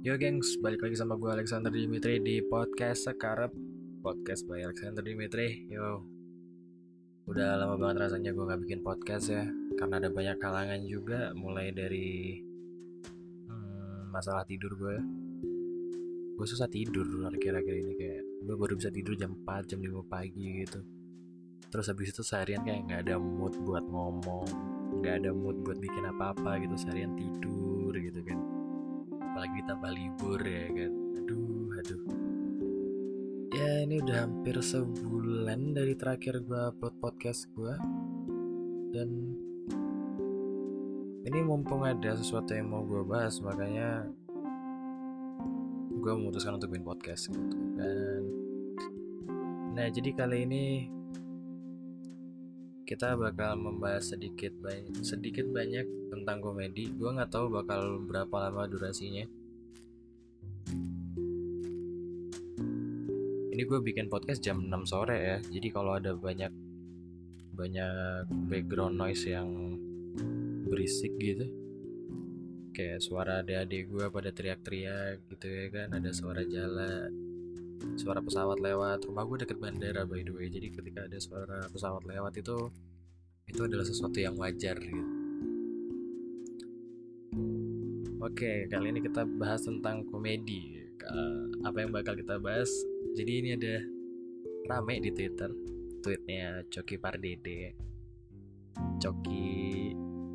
Yo 0.00 0.16
gengs, 0.16 0.56
balik 0.64 0.80
lagi 0.80 0.96
sama 0.96 1.12
gue 1.12 1.28
Alexander 1.28 1.68
Dimitri 1.68 2.24
di 2.24 2.40
podcast 2.40 3.12
Sekarep. 3.12 3.52
Podcast 4.00 4.48
by 4.48 4.64
Alexander 4.64 5.04
Dimitri 5.04 5.68
Yo. 5.68 6.00
Udah 7.28 7.60
lama 7.60 7.76
banget 7.76 8.08
rasanya 8.08 8.32
gue 8.32 8.48
gak 8.48 8.64
bikin 8.64 8.80
podcast 8.80 9.28
ya 9.28 9.44
Karena 9.76 10.00
ada 10.00 10.08
banyak 10.08 10.40
kalangan 10.40 10.80
juga 10.88 11.36
Mulai 11.36 11.76
dari 11.76 12.40
hmm, 13.44 14.08
Masalah 14.08 14.48
tidur 14.48 14.72
gue 14.80 14.96
Gue 16.32 16.46
susah 16.48 16.64
tidur 16.72 17.04
akhir-akhir 17.28 17.74
ini 17.84 17.92
kayak 17.92 18.22
Gue 18.48 18.56
baru 18.56 18.80
bisa 18.80 18.88
tidur 18.88 19.12
jam 19.20 19.36
4, 19.36 19.68
jam 19.68 19.84
5 19.84 20.00
pagi 20.08 20.64
gitu. 20.64 20.80
Terus 21.68 21.92
habis 21.92 22.08
itu 22.08 22.24
seharian 22.24 22.64
kayak 22.64 22.88
gak 22.88 23.00
ada 23.04 23.20
mood 23.20 23.52
buat 23.68 23.84
ngomong 23.84 24.48
Gak 25.04 25.20
ada 25.20 25.36
mood 25.36 25.60
buat 25.60 25.76
bikin 25.76 26.08
apa-apa 26.08 26.56
gitu 26.64 26.72
Seharian 26.80 27.12
tidur 27.20 27.92
gitu 28.00 28.24
kan 28.24 28.49
apalagi 29.40 29.64
tambah 29.64 29.92
libur 29.96 30.40
ya 30.44 30.68
kan. 30.68 30.92
Aduh 31.16 31.72
aduh. 31.80 32.02
Ya 33.56 33.88
ini 33.88 34.04
udah 34.04 34.28
hampir 34.28 34.60
sebulan 34.60 35.72
dari 35.72 35.96
terakhir 35.96 36.44
gue 36.44 36.60
upload 36.68 36.92
podcast 37.00 37.48
gue 37.56 37.72
dan 38.92 39.08
ini 41.24 41.40
mumpung 41.40 41.88
ada 41.88 42.20
sesuatu 42.20 42.52
yang 42.52 42.68
mau 42.68 42.84
gue 42.84 43.00
bahas 43.00 43.40
makanya 43.40 44.12
gue 45.88 46.12
memutuskan 46.20 46.60
untuk 46.60 46.76
bikin 46.76 46.84
podcast 46.84 47.32
gitu 47.32 47.40
kan. 47.80 48.22
Nah 49.72 49.88
jadi 49.88 50.20
kali 50.20 50.44
ini 50.44 50.64
kita 52.90 53.14
bakal 53.14 53.54
membahas 53.54 54.02
sedikit 54.02 54.50
banyak 54.58 55.06
sedikit 55.06 55.46
banyak 55.46 55.86
tentang 56.10 56.42
komedi. 56.42 56.90
Gue 56.90 57.14
nggak 57.14 57.30
tahu 57.30 57.46
bakal 57.46 58.02
berapa 58.02 58.50
lama 58.50 58.66
durasinya. 58.66 59.30
Ini 63.54 63.62
gue 63.62 63.78
bikin 63.78 64.10
podcast 64.10 64.42
jam 64.42 64.66
6 64.66 64.90
sore 64.90 65.16
ya 65.22 65.36
jadi 65.38 65.68
kalau 65.70 66.02
ada 66.02 66.18
banyak 66.18 66.50
banyak 67.54 68.26
background 68.50 68.98
noise 68.98 69.22
yang 69.22 69.78
berisik 70.66 71.14
gitu 71.22 71.46
kayak 72.74 73.04
suara 73.04 73.44
adik-adik 73.44 73.86
gue 73.86 74.06
pada 74.08 74.32
teriak-teriak 74.32 75.28
gitu 75.28 75.46
ya 75.46 75.66
kan 75.68 75.88
ada 75.92 76.10
suara 76.10 76.40
jalan 76.42 77.29
suara 77.96 78.20
pesawat 78.20 78.60
lewat. 78.60 79.08
Rumah 79.08 79.24
gue 79.24 79.36
deket 79.44 79.58
bandara 79.60 80.04
by 80.08 80.20
the 80.24 80.32
way. 80.32 80.48
Jadi 80.48 80.68
ketika 80.72 81.06
ada 81.06 81.18
suara 81.20 81.64
pesawat 81.68 82.04
lewat 82.04 82.36
itu 82.40 82.70
itu 83.50 83.60
adalah 83.66 83.82
sesuatu 83.82 84.18
yang 84.20 84.38
wajar 84.38 84.78
gitu. 84.78 85.04
Oke 88.20 88.68
kali 88.68 88.92
ini 88.92 89.00
kita 89.00 89.24
bahas 89.26 89.64
tentang 89.64 90.04
komedi 90.06 90.76
apa 91.64 91.80
yang 91.80 91.90
bakal 91.90 92.12
kita 92.12 92.36
bahas? 92.36 92.68
Jadi 93.16 93.32
ini 93.40 93.56
ada 93.56 93.80
rame 94.68 95.00
di 95.00 95.10
twitter 95.10 95.50
tweetnya 96.04 96.62
Coki 96.68 96.96
Pardede. 97.00 97.74
Coki 99.00 99.90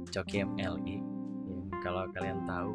Coki 0.09 0.37
MLI 0.41 0.97
yang 1.45 1.69
kalau 1.85 2.09
kalian 2.11 2.45
tahu 2.49 2.73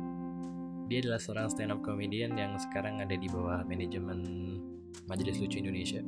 dia 0.91 0.99
adalah 1.07 1.23
seorang 1.23 1.47
stand 1.47 1.71
up 1.71 1.87
comedian 1.87 2.35
yang 2.35 2.59
sekarang 2.59 2.99
ada 2.99 3.15
di 3.15 3.31
bawah 3.31 3.63
manajemen 3.63 4.27
Majelis 5.07 5.39
Lucu 5.39 5.63
Indonesia. 5.63 6.03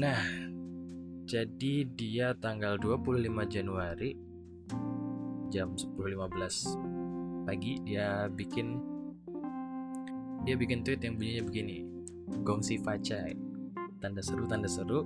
Nah, 0.00 0.24
jadi 1.28 1.84
dia 1.92 2.32
tanggal 2.40 2.80
25 2.80 3.20
Januari 3.52 4.16
jam 5.52 5.76
10.15 5.76 7.44
pagi 7.44 7.84
dia 7.84 8.32
bikin 8.32 8.80
dia 10.48 10.56
bikin 10.56 10.80
tweet 10.80 11.04
yang 11.04 11.20
bunyinya 11.20 11.44
begini. 11.44 11.84
Gongsi 12.40 12.80
Facai. 12.80 13.36
Tanda 14.00 14.24
seru, 14.24 14.48
tanda 14.48 14.72
seru. 14.72 15.04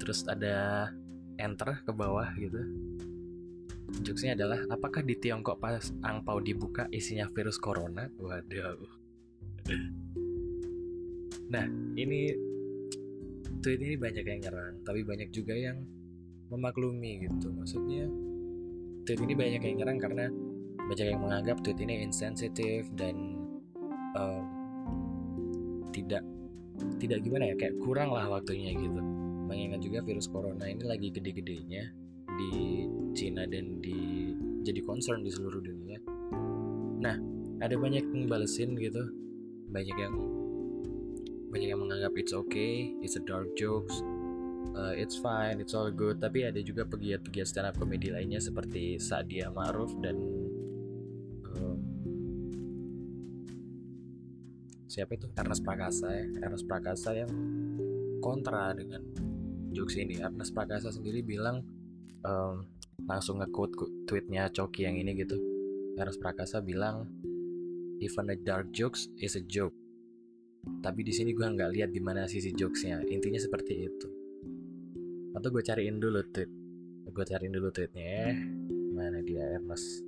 Terus 0.00 0.24
ada 0.24 0.88
enter 1.36 1.84
ke 1.84 1.92
bawah 1.92 2.32
gitu 2.40 2.89
jokesnya 4.02 4.38
adalah 4.38 4.62
apakah 4.70 5.02
di 5.02 5.18
Tiongkok 5.18 5.58
pas 5.58 5.82
angpau 6.06 6.38
dibuka 6.38 6.86
isinya 6.94 7.26
virus 7.30 7.58
corona? 7.58 8.06
Waduh. 8.18 8.78
Nah, 11.50 11.66
ini 11.98 12.30
tweet 13.58 13.82
ini 13.82 13.98
banyak 13.98 14.22
yang 14.22 14.38
nyerang, 14.38 14.86
tapi 14.86 15.02
banyak 15.02 15.34
juga 15.34 15.50
yang 15.50 15.82
memaklumi 16.46 17.26
gitu. 17.26 17.50
Maksudnya 17.50 18.06
tweet 19.02 19.18
ini 19.18 19.34
banyak 19.34 19.58
yang 19.58 19.76
nyerang 19.82 19.98
karena 19.98 20.30
banyak 20.78 21.06
yang 21.10 21.18
menganggap 21.18 21.58
tweet 21.66 21.82
ini 21.82 22.06
insensitif 22.06 22.86
dan 22.94 23.34
um, 24.14 24.46
tidak 25.90 26.22
tidak 27.02 27.18
gimana 27.26 27.50
ya 27.50 27.54
kayak 27.58 27.74
kurang 27.82 28.14
lah 28.14 28.30
waktunya 28.30 28.70
gitu. 28.70 29.02
Mengingat 29.50 29.82
juga 29.82 30.06
virus 30.06 30.30
corona 30.30 30.70
ini 30.70 30.86
lagi 30.86 31.10
gede-gedenya 31.10 31.99
di 32.40 32.88
Cina 33.12 33.44
dan 33.44 33.84
di 33.84 34.32
jadi 34.64 34.80
concern 34.80 35.20
di 35.20 35.28
seluruh 35.28 35.60
dunia. 35.60 36.00
Nah, 37.00 37.16
ada 37.60 37.76
banyak 37.76 38.04
yang 38.08 38.28
balesin 38.28 38.76
gitu, 38.80 39.04
banyak 39.68 39.96
yang 39.96 40.14
banyak 41.50 41.68
yang 41.74 41.80
menganggap 41.82 42.14
it's 42.16 42.32
okay, 42.32 42.94
it's 43.04 43.18
a 43.18 43.22
dark 43.26 43.50
jokes, 43.58 44.00
uh, 44.72 44.94
it's 44.94 45.18
fine, 45.18 45.58
it's 45.58 45.76
all 45.76 45.90
good. 45.90 46.22
Tapi 46.22 46.46
ada 46.48 46.60
juga 46.62 46.86
pegiat-pegiat 46.86 47.46
stand 47.48 47.68
up 47.68 47.76
comedy 47.76 48.08
lainnya 48.14 48.38
seperti 48.38 48.96
Sadia 48.96 49.50
Ma'ruf 49.50 49.92
dan 49.98 50.16
um, 51.58 51.78
siapa 54.86 55.18
itu 55.18 55.26
Ernest 55.34 55.66
Prakasa 55.66 56.08
ya, 56.14 56.26
Ernest 56.46 56.66
Prakasa 56.70 57.10
yang 57.16 57.32
kontra 58.22 58.70
dengan 58.76 59.02
jokes 59.74 59.98
ini. 59.98 60.22
Ernest 60.22 60.54
Prakasa 60.54 60.94
sendiri 60.94 61.24
bilang 61.24 61.79
um, 62.24 62.66
langsung 63.06 63.40
nge-quote 63.40 64.06
tweetnya 64.06 64.50
Coki 64.52 64.84
yang 64.84 64.96
ini 64.98 65.16
gitu. 65.16 65.36
Ernest 66.00 66.20
Prakasa 66.22 66.64
bilang 66.64 67.04
even 68.00 68.32
a 68.32 68.36
dark 68.36 68.72
jokes 68.72 69.12
is 69.20 69.36
a 69.36 69.44
joke. 69.44 69.76
Tapi 70.80 71.00
di 71.04 71.12
sini 71.12 71.32
gue 71.32 71.44
nggak 71.44 71.72
lihat 71.72 71.90
di 71.92 72.00
mana 72.00 72.28
sisi 72.28 72.52
jokesnya. 72.52 73.04
Intinya 73.08 73.40
seperti 73.40 73.72
itu. 73.84 74.08
Atau 75.36 75.52
gue 75.52 75.62
cariin 75.64 76.00
dulu 76.00 76.20
tweet. 76.32 76.50
Gue 77.10 77.24
cariin 77.24 77.52
dulu 77.52 77.68
tweetnya 77.72 78.04
ya. 78.04 78.28
Mana 78.96 79.24
dia? 79.24 79.44
Ernest. 79.56 80.04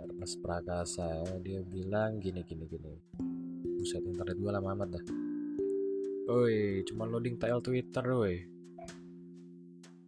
Ernest 0.00 0.36
Prakasa. 0.40 1.24
Dia 1.40 1.60
bilang 1.64 2.20
gini 2.20 2.40
gini 2.44 2.64
gini. 2.68 2.92
Buset 3.80 4.04
internet 4.04 4.36
gue 4.40 4.50
lama 4.52 4.72
amat 4.76 4.88
dah. 4.94 5.04
Oi, 6.32 6.86
cuma 6.86 7.02
loading 7.04 7.34
tile 7.34 7.58
Twitter, 7.58 8.06
woi. 8.06 8.61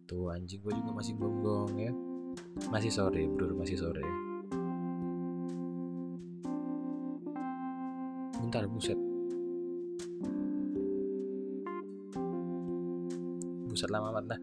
Tuh 0.05 0.29
anjing 0.29 0.61
gue 0.61 0.69
juga 0.69 0.93
masih 0.93 1.17
gonggong 1.17 1.73
ya. 1.81 1.89
Masih 2.69 2.93
sore, 2.93 3.25
bro, 3.25 3.57
masih 3.57 3.73
sore. 3.73 4.05
Bentar, 8.37 8.69
buset. 8.69 8.93
Buset 13.65 13.89
lama 13.89 14.13
amat 14.13 14.37
dah. 14.37 14.39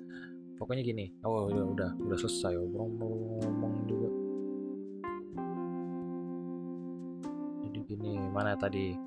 Pokoknya 0.58 0.82
gini. 0.82 1.14
Oh, 1.22 1.46
udah 1.46 1.64
udah 1.70 1.90
udah 2.10 2.18
selesai 2.18 2.58
ngomong 2.58 3.86
juga. 3.86 4.10
Jadi 7.62 7.78
gini, 7.86 8.18
mana 8.34 8.58
tadi? 8.58 8.98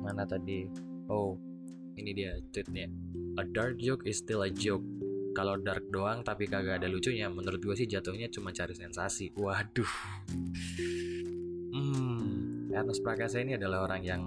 Mana 0.00 0.24
tadi? 0.24 0.66
Oh, 1.12 1.36
ini 1.96 2.10
dia 2.12 2.38
tweetnya. 2.52 2.88
A 3.40 3.44
dark 3.48 3.80
joke 3.80 4.04
is 4.08 4.20
still 4.20 4.44
a 4.44 4.50
joke. 4.52 4.84
Kalau 5.32 5.56
dark 5.56 5.88
doang 5.88 6.20
tapi 6.20 6.44
kagak 6.44 6.84
ada 6.84 6.88
lucunya, 6.92 7.32
menurut 7.32 7.60
gue 7.64 7.72
sih 7.72 7.88
jatuhnya 7.88 8.28
cuma 8.28 8.52
cari 8.52 8.76
sensasi. 8.76 9.32
Waduh. 9.32 9.92
Hmm, 11.72 12.68
Ernest 12.68 13.00
Prakasa 13.00 13.40
ini 13.40 13.56
adalah 13.56 13.88
orang 13.88 14.02
yang 14.04 14.22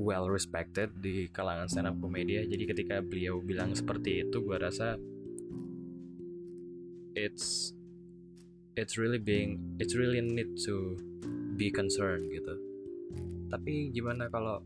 well 0.00 0.26
respected 0.26 0.90
di 0.98 1.28
kalangan 1.28 1.68
stand 1.68 1.88
up 1.92 1.96
komedia. 2.00 2.42
Jadi 2.48 2.64
ketika 2.64 3.04
beliau 3.04 3.38
bilang 3.44 3.76
seperti 3.76 4.24
itu, 4.26 4.36
gue 4.40 4.56
rasa 4.56 4.96
it's 7.12 7.76
it's 8.74 8.96
really 8.96 9.20
being 9.20 9.60
it's 9.76 9.92
really 9.92 10.24
need 10.24 10.56
to 10.64 10.96
be 11.60 11.68
concerned 11.68 12.26
gitu. 12.32 12.56
Tapi 13.52 13.92
gimana 13.92 14.32
kalau 14.32 14.64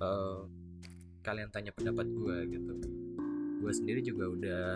uh, 0.00 0.44
kalian 1.26 1.50
tanya 1.50 1.72
pendapat 1.74 2.06
gue 2.06 2.36
gitu. 2.54 2.72
Gue 3.62 3.72
sendiri 3.72 4.00
juga 4.04 4.24
udah 4.30 4.66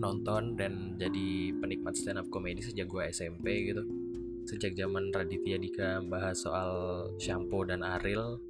nonton 0.00 0.56
dan 0.56 0.96
jadi 0.96 1.52
penikmat 1.60 1.92
stand 1.92 2.18
up 2.18 2.28
comedy 2.32 2.64
sejak 2.64 2.88
gue 2.88 3.02
SMP 3.12 3.70
gitu. 3.70 3.84
Sejak 4.48 4.72
zaman 4.74 5.12
Raditya 5.12 5.60
Dika 5.60 6.00
bahas 6.02 6.40
soal 6.40 6.70
shampoo 7.20 7.68
dan 7.68 7.84
Ariel 7.84 8.40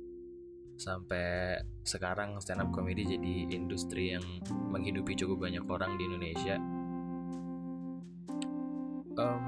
sampai 0.80 1.60
sekarang 1.84 2.40
stand 2.40 2.64
up 2.64 2.72
comedy 2.72 3.04
jadi 3.04 3.52
industri 3.52 4.16
yang 4.16 4.24
menghidupi 4.72 5.12
cukup 5.12 5.44
banyak 5.44 5.66
orang 5.68 5.98
di 6.00 6.02
Indonesia. 6.08 6.56
Um, 9.20 9.44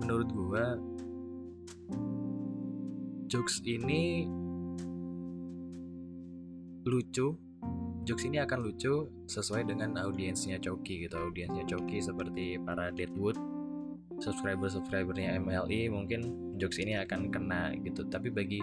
menurut 0.00 0.28
gua 0.32 0.80
jokes 3.28 3.60
ini 3.66 4.24
lucu. 6.84 7.36
Jokes 8.04 8.28
ini 8.28 8.36
akan 8.36 8.60
lucu 8.60 9.08
sesuai 9.24 9.64
dengan 9.64 9.96
audiensnya 9.96 10.60
Coki 10.60 11.08
gitu. 11.08 11.16
Audiensnya 11.16 11.64
Coki 11.64 12.04
seperti 12.04 12.60
para 12.60 12.92
Deadwood. 12.92 13.40
Subscriber 14.20 14.70
subscribernya 14.70 15.40
MLI 15.42 15.90
mungkin 15.90 16.54
jokes 16.54 16.78
ini 16.78 16.94
akan 17.00 17.34
kena 17.34 17.74
gitu. 17.82 18.06
Tapi 18.06 18.30
bagi 18.30 18.62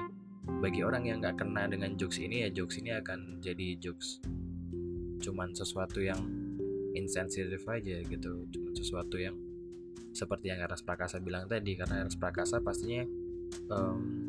bagi 0.64 0.80
orang 0.86 1.10
yang 1.10 1.20
nggak 1.20 1.44
kena 1.44 1.68
dengan 1.68 1.98
jokes 2.00 2.22
ini 2.24 2.48
ya 2.48 2.50
jokes 2.50 2.80
ini 2.80 2.96
akan 2.96 3.44
jadi 3.44 3.78
jokes 3.78 4.24
cuman 5.22 5.54
sesuatu 5.54 6.02
yang 6.02 6.18
insensitif 6.96 7.62
aja 7.68 8.00
gitu. 8.06 8.48
Cuman 8.48 8.74
sesuatu 8.74 9.20
yang 9.20 9.36
seperti 10.12 10.52
yang 10.52 10.64
Eras 10.64 10.86
Prakasa 10.86 11.20
bilang 11.20 11.52
tadi. 11.52 11.76
Karena 11.76 12.06
Eras 12.06 12.16
Prakasa 12.16 12.64
pastinya 12.64 13.04
um, 13.70 14.28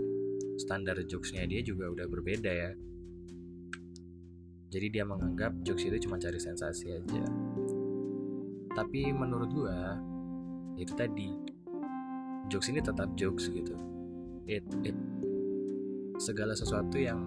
standar 0.58 0.98
jokesnya 1.06 1.46
dia 1.46 1.60
juga 1.64 1.90
udah 1.90 2.06
berbeda 2.06 2.50
ya 2.50 2.70
jadi 4.72 4.88
dia 4.88 5.04
menganggap 5.04 5.52
jokes 5.60 5.84
itu 5.84 6.08
cuma 6.08 6.16
cari 6.16 6.40
sensasi 6.40 6.96
aja. 6.96 7.24
Tapi 8.72 9.12
menurut 9.12 9.52
gua 9.52 10.00
itu 10.80 10.96
tadi. 10.96 11.28
Jokes 12.48 12.72
ini 12.72 12.80
tetap 12.80 13.12
jokes 13.12 13.52
gitu. 13.52 13.76
It 14.48 14.64
it 14.80 14.96
segala 16.16 16.56
sesuatu 16.56 16.96
yang 16.96 17.20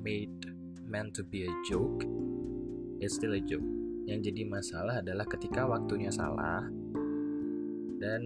made 0.00 0.32
meant 0.88 1.12
to 1.12 1.20
be 1.20 1.44
a 1.44 1.52
joke 1.68 2.00
it's 3.00 3.16
still 3.16 3.36
a 3.36 3.42
joke. 3.44 3.64
Yang 4.08 4.32
jadi 4.32 4.42
masalah 4.48 5.04
adalah 5.04 5.28
ketika 5.28 5.64
waktunya 5.68 6.12
salah 6.12 6.64
dan 8.00 8.22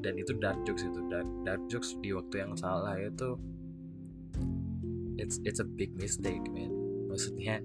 dan 0.00 0.16
itu 0.16 0.32
dark 0.40 0.56
jokes 0.64 0.84
itu 0.84 1.00
dark, 1.12 1.28
dark 1.44 1.62
jokes 1.68 1.96
di 2.00 2.12
waktu 2.16 2.44
yang 2.44 2.52
salah 2.56 2.96
itu 2.96 3.36
it's 5.20 5.36
it's 5.44 5.60
a 5.60 5.68
big 5.68 5.92
mistake 6.00 6.42
man. 6.52 6.72
Maksudnya 7.12 7.60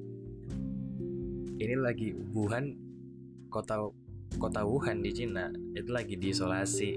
ini 1.56 1.76
lagi 1.80 2.12
Wuhan 2.36 2.76
kota 3.48 3.88
kota 4.36 4.68
Wuhan 4.68 5.00
di 5.00 5.16
Cina 5.16 5.48
itu 5.72 5.90
lagi 5.90 6.20
diisolasi. 6.20 6.92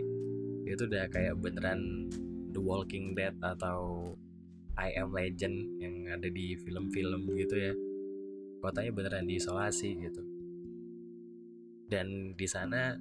Itu 0.66 0.84
udah 0.90 1.06
kayak 1.08 1.38
beneran 1.38 2.10
The 2.52 2.60
Walking 2.60 3.14
Dead 3.14 3.38
atau 3.38 4.12
I 4.74 4.94
Am 4.98 5.14
Legend 5.14 5.78
yang 5.78 5.94
ada 6.10 6.26
di 6.26 6.58
film-film 6.58 7.30
gitu 7.38 7.54
ya. 7.54 7.72
Kotanya 8.58 8.90
beneran 8.90 9.30
diisolasi 9.30 9.88
gitu. 10.02 10.22
Dan 11.88 12.36
di 12.36 12.46
sana 12.50 12.98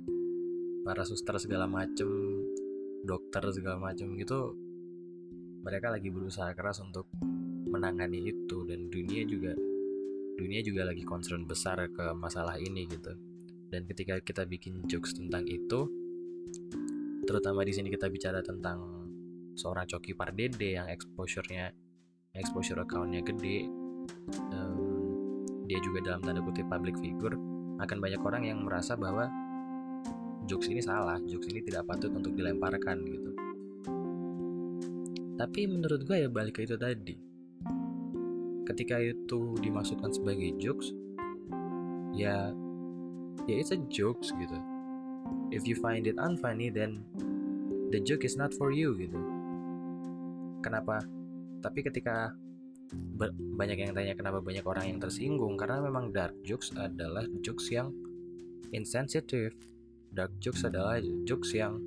para 0.88 1.04
suster 1.04 1.36
segala 1.36 1.68
macem 1.68 2.08
dokter 3.04 3.44
segala 3.52 3.92
macem 3.92 4.16
gitu 4.16 4.56
mereka 5.68 5.92
lagi 5.92 6.08
berusaha 6.08 6.56
keras 6.56 6.80
untuk 6.80 7.12
menangani 7.68 8.32
itu. 8.32 8.64
Dan 8.64 8.88
dunia 8.88 9.28
juga 9.28 9.52
dunia 10.40 10.64
juga 10.64 10.88
lagi 10.88 11.04
concern 11.04 11.44
besar 11.44 11.92
ke 11.92 12.16
masalah 12.16 12.56
ini 12.56 12.88
gitu. 12.88 13.12
Dan 13.68 13.84
ketika 13.84 14.24
kita 14.24 14.48
bikin 14.48 14.88
jokes 14.88 15.12
tentang 15.12 15.44
itu 15.44 15.92
terutama 17.28 17.68
di 17.68 17.76
sini 17.76 17.92
kita 17.92 18.08
bicara 18.08 18.40
tentang 18.40 18.80
seorang 19.60 19.84
Coki 19.84 20.16
Pardede 20.16 20.80
yang 20.80 20.88
exposure-nya 20.88 21.76
exposure 22.32 22.80
account-nya 22.80 23.20
gede 23.20 23.68
um, 24.56 24.80
dia 25.68 25.76
juga 25.84 26.08
dalam 26.08 26.24
tanda 26.24 26.40
kutip 26.40 26.64
public 26.72 26.96
figure 27.04 27.36
akan 27.84 27.98
banyak 28.00 28.22
orang 28.24 28.48
yang 28.48 28.64
merasa 28.64 28.96
bahwa 28.96 29.28
jokes 30.48 30.72
ini 30.72 30.80
salah 30.80 31.20
jokes 31.28 31.52
ini 31.52 31.60
tidak 31.62 31.86
patut 31.86 32.10
untuk 32.16 32.34
dilemparkan 32.34 33.04
gitu. 33.04 33.32
Tapi 35.38 35.70
menurut 35.70 36.02
gue 36.08 36.26
ya 36.26 36.30
balik 36.32 36.58
ke 36.58 36.66
itu 36.66 36.80
tadi. 36.80 37.14
Ketika 38.66 38.98
itu 38.98 39.60
dimasukkan 39.62 40.10
sebagai 40.16 40.56
jokes 40.58 40.96
ya 42.16 42.50
ya 43.46 43.56
it's 43.60 43.76
a 43.76 43.80
jokes 43.92 44.34
gitu. 44.34 44.58
If 45.52 45.68
you 45.68 45.78
find 45.78 46.08
it 46.08 46.18
unfunny 46.18 46.74
then 46.74 47.06
the 47.94 48.00
joke 48.02 48.24
is 48.24 48.40
not 48.40 48.56
for 48.56 48.74
you 48.74 48.98
gitu. 48.98 49.20
Kenapa? 50.64 51.04
Tapi 51.62 51.86
ketika 51.86 52.34
banyak 53.36 53.84
yang 53.84 53.92
tanya 53.92 54.16
kenapa 54.16 54.40
banyak 54.40 54.64
orang 54.64 54.96
yang 54.96 55.00
tersinggung 55.04 55.60
karena 55.60 55.84
memang 55.84 56.16
dark 56.16 56.34
jokes 56.48 56.72
adalah 56.72 57.28
jokes 57.44 57.68
yang 57.68 57.92
insensitive 58.72 59.52
dark 60.18 60.34
jokes 60.42 60.66
adalah 60.66 60.98
jokes 61.30 61.54
yang 61.54 61.78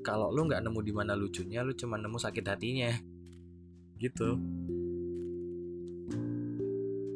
kalau 0.00 0.32
lu 0.32 0.48
nggak 0.48 0.64
nemu 0.64 0.80
di 0.80 0.92
mana 0.96 1.12
lucunya 1.12 1.60
lu 1.60 1.76
cuma 1.76 2.00
nemu 2.00 2.16
sakit 2.16 2.44
hatinya. 2.44 2.92
Gitu. 4.00 4.36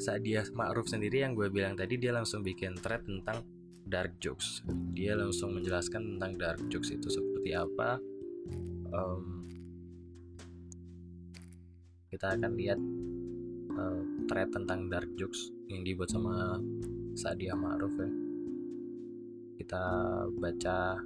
Saat 0.00 0.24
dia 0.24 0.44
Ma'ruf 0.52 0.88
sendiri 0.88 1.24
yang 1.24 1.32
gue 1.32 1.48
bilang 1.48 1.72
tadi 1.76 1.96
dia 1.96 2.12
langsung 2.12 2.44
bikin 2.44 2.76
thread 2.80 3.04
tentang 3.04 3.44
dark 3.88 4.20
jokes. 4.20 4.60
Dia 4.92 5.16
langsung 5.16 5.56
menjelaskan 5.56 6.16
tentang 6.16 6.32
dark 6.36 6.60
jokes 6.68 6.92
itu 6.92 7.08
seperti 7.08 7.56
apa. 7.56 8.00
Um, 8.88 9.48
kita 12.08 12.36
akan 12.36 12.52
lihat 12.56 12.80
uh, 13.76 14.00
thread 14.32 14.48
tentang 14.48 14.88
dark 14.88 15.12
jokes 15.16 15.52
yang 15.68 15.84
dibuat 15.84 16.08
sama 16.08 16.56
Sadia 17.12 17.52
Ma'ruf 17.52 17.92
ya 18.00 18.27
kita 19.58 19.82
baca 20.38 21.02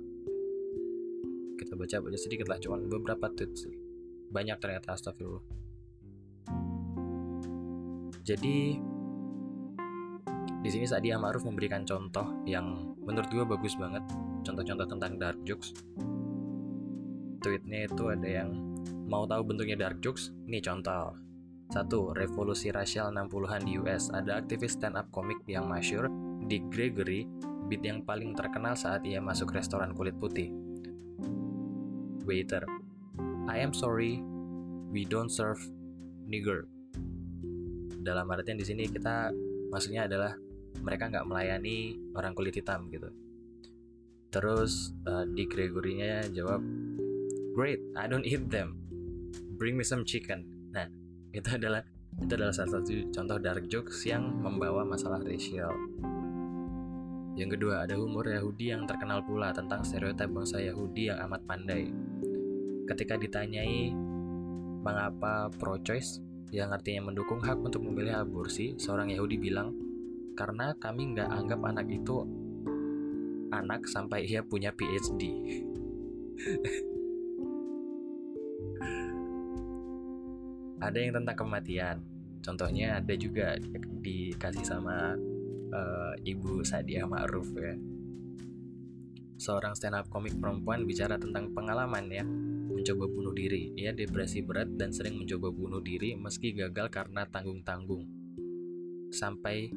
kita 1.57 1.73
baca 1.73 1.97
baca 2.05 2.19
sedikit 2.21 2.53
lah 2.53 2.61
cuman 2.61 2.85
beberapa 2.93 3.33
tweet 3.33 3.53
sih. 3.57 3.75
Banyak 4.29 4.61
ternyata 4.61 4.93
astagfirullah. 4.93 5.45
Jadi 8.23 8.77
di 10.63 10.71
sini 10.71 10.87
Sadia 10.87 11.19
Ma'ruf 11.19 11.43
memberikan 11.43 11.83
contoh 11.83 12.45
yang 12.47 12.95
menurut 13.03 13.27
gue 13.33 13.45
bagus 13.49 13.75
banget. 13.75 14.05
Contoh-contoh 14.47 14.87
tentang 14.87 15.13
dark 15.19 15.41
jokes. 15.43 15.75
Tweetnya 17.43 17.91
itu 17.91 18.05
ada 18.07 18.29
yang 18.29 18.55
mau 19.11 19.27
tahu 19.27 19.43
bentuknya 19.43 19.75
dark 19.75 19.99
jokes? 19.99 20.31
Ini 20.47 20.63
contoh. 20.63 21.19
Satu, 21.73 22.13
revolusi 22.13 22.69
rasial 22.69 23.11
60-an 23.17 23.65
di 23.65 23.81
US 23.81 24.13
ada 24.13 24.39
aktivis 24.45 24.77
stand 24.77 24.95
up 24.95 25.09
komik 25.09 25.41
yang 25.49 25.67
masyur 25.67 26.07
Dick 26.47 26.69
Gregory 26.69 27.25
beat 27.73 27.89
yang 27.89 28.05
paling 28.05 28.37
terkenal 28.37 28.77
saat 28.77 29.01
ia 29.09 29.17
masuk 29.17 29.57
restoran 29.57 29.97
kulit 29.97 30.13
putih. 30.21 30.53
Waiter 32.29 32.69
I 33.49 33.65
am 33.65 33.73
sorry 33.73 34.21
we 34.93 35.09
don't 35.09 35.33
serve 35.33 35.57
nigger. 36.29 36.69
Dalam 38.05 38.29
artian 38.29 38.61
di 38.61 38.69
sini 38.69 38.93
kita 38.93 39.33
maksudnya 39.73 40.05
adalah 40.05 40.37
mereka 40.85 41.09
nggak 41.09 41.25
melayani 41.25 41.97
orang 42.13 42.37
kulit 42.37 42.61
hitam 42.61 42.93
gitu. 42.93 43.09
Terus 44.29 44.93
uh, 45.09 45.25
di 45.25 45.49
Gregory-nya 45.49 46.29
jawab 46.29 46.61
great 47.57 47.81
I 47.97 48.05
don't 48.05 48.29
eat 48.29 48.53
them. 48.53 48.77
Bring 49.57 49.81
me 49.81 49.85
some 49.89 50.05
chicken. 50.05 50.45
Nah 50.77 50.93
itu 51.33 51.49
adalah 51.57 51.81
itu 52.21 52.37
adalah 52.37 52.53
salah 52.53 52.77
satu 52.77 53.09
contoh 53.09 53.41
dark 53.41 53.65
jokes 53.73 54.05
yang 54.05 54.29
membawa 54.45 54.85
masalah 54.85 55.25
racial 55.25 55.73
yang 57.33 57.49
kedua 57.49 57.89
ada 57.89 57.97
humor 57.97 58.29
Yahudi 58.29 58.73
yang 58.77 58.85
terkenal 58.85 59.25
pula 59.25 59.53
tentang 59.57 59.83
stereotip 59.83 60.29
bangsa 60.29 60.61
Yahudi 60.61 61.09
yang 61.09 61.19
amat 61.29 61.43
pandai 61.49 61.89
ketika 62.87 63.17
ditanyai 63.17 63.95
mengapa 64.83 65.49
pro-choice 65.57 66.21
yang 66.53 66.69
artinya 66.75 67.09
mendukung 67.09 67.41
hak 67.41 67.57
untuk 67.65 67.81
memilih 67.81 68.21
aborsi, 68.21 68.77
seorang 68.77 69.09
Yahudi 69.09 69.41
bilang, 69.41 69.73
karena 70.37 70.77
kami 70.77 71.17
nggak 71.17 71.33
anggap 71.33 71.65
anak 71.65 71.89
itu 71.89 72.29
anak 73.49 73.89
sampai 73.89 74.29
ia 74.29 74.45
punya 74.45 74.69
PhD. 74.77 75.23
ada 80.85 80.99
yang 80.99 81.17
tentang 81.17 81.37
kematian. 81.41 82.05
Contohnya 82.43 82.99
ada 83.01 83.15
juga 83.17 83.55
dikasih 84.03 84.67
sama 84.67 85.15
uh, 85.73 86.15
Ibu 86.21 86.63
Sadia 86.63 87.09
Ma'ruf 87.09 87.49
ya. 87.57 87.75
Seorang 89.43 89.75
stand 89.75 89.99
up 89.99 90.07
komik 90.07 90.39
perempuan 90.39 90.87
bicara 90.87 91.19
tentang 91.19 91.51
pengalaman 91.51 92.07
ya 92.13 92.23
mencoba 92.73 93.11
bunuh 93.11 93.35
diri. 93.35 93.75
Ia 93.75 93.91
depresi 93.91 94.45
berat 94.45 94.71
dan 94.79 94.95
sering 94.95 95.19
mencoba 95.19 95.51
bunuh 95.51 95.83
diri 95.83 96.15
meski 96.15 96.55
gagal 96.55 96.93
karena 96.95 97.27
tanggung-tanggung. 97.27 98.07
Sampai 99.11 99.69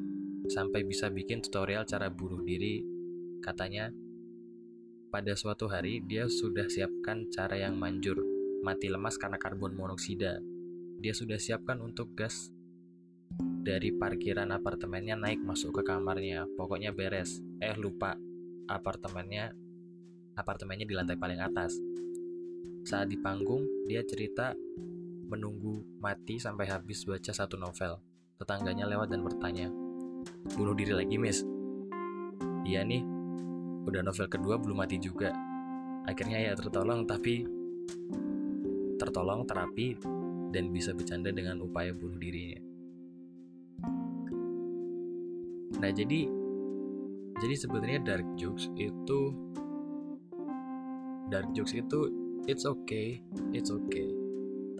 sampai 0.45 0.85
bisa 0.85 1.09
bikin 1.09 1.41
tutorial 1.41 1.89
cara 1.89 2.13
bunuh 2.13 2.45
diri 2.45 2.85
katanya 3.41 3.89
pada 5.09 5.33
suatu 5.33 5.65
hari 5.65 6.05
dia 6.05 6.29
sudah 6.29 6.69
siapkan 6.69 7.29
cara 7.33 7.57
yang 7.57 7.77
manjur 7.77 8.21
mati 8.61 8.89
lemas 8.89 9.17
karena 9.17 9.41
karbon 9.41 9.73
monoksida 9.73 10.37
dia 11.01 11.13
sudah 11.13 11.41
siapkan 11.41 11.81
untuk 11.81 12.13
gas 12.13 12.53
dari 13.65 13.89
parkiran 13.89 14.53
apartemennya 14.53 15.17
naik 15.17 15.41
masuk 15.41 15.81
ke 15.81 15.89
kamarnya. 15.89 16.45
Pokoknya 16.53 16.93
beres. 16.93 17.41
Eh 17.57 17.73
lupa. 17.73 18.13
Apartemennya 18.69 19.49
apartemennya 20.37 20.85
di 20.85 20.93
lantai 20.93 21.17
paling 21.17 21.41
atas. 21.41 21.73
Saat 22.85 23.09
di 23.09 23.17
panggung 23.17 23.65
dia 23.89 24.05
cerita 24.05 24.53
menunggu 25.25 25.81
mati 25.97 26.37
sampai 26.37 26.69
habis 26.69 27.09
baca 27.09 27.33
satu 27.33 27.57
novel. 27.57 27.97
Tetangganya 28.37 28.85
lewat 28.85 29.09
dan 29.09 29.25
bertanya 29.25 29.67
bunuh 30.53 30.77
diri 30.77 30.93
lagi 30.93 31.17
miss? 31.17 31.41
Iya 32.69 32.85
nih. 32.85 33.01
Udah 33.89 34.05
novel 34.05 34.29
kedua 34.29 34.61
belum 34.61 34.77
mati 34.77 35.01
juga. 35.01 35.33
Akhirnya 36.05 36.37
ya 36.37 36.53
tertolong 36.53 37.09
tapi 37.09 37.41
tertolong 39.01 39.41
terapi 39.49 39.97
dan 40.53 40.69
bisa 40.69 40.93
bercanda 40.93 41.33
dengan 41.33 41.65
upaya 41.65 41.89
bunuh 41.91 42.21
dirinya 42.21 42.74
Nah 45.85 45.93
jadi 45.93 46.25
jadi 47.37 47.55
sebenarnya 47.61 47.99
dark 48.01 48.25
jokes 48.41 48.73
itu 48.73 49.37
dark 51.29 51.45
jokes 51.53 51.77
itu 51.77 52.09
it's 52.49 52.65
okay, 52.65 53.21
it's 53.53 53.69
okay. 53.69 54.09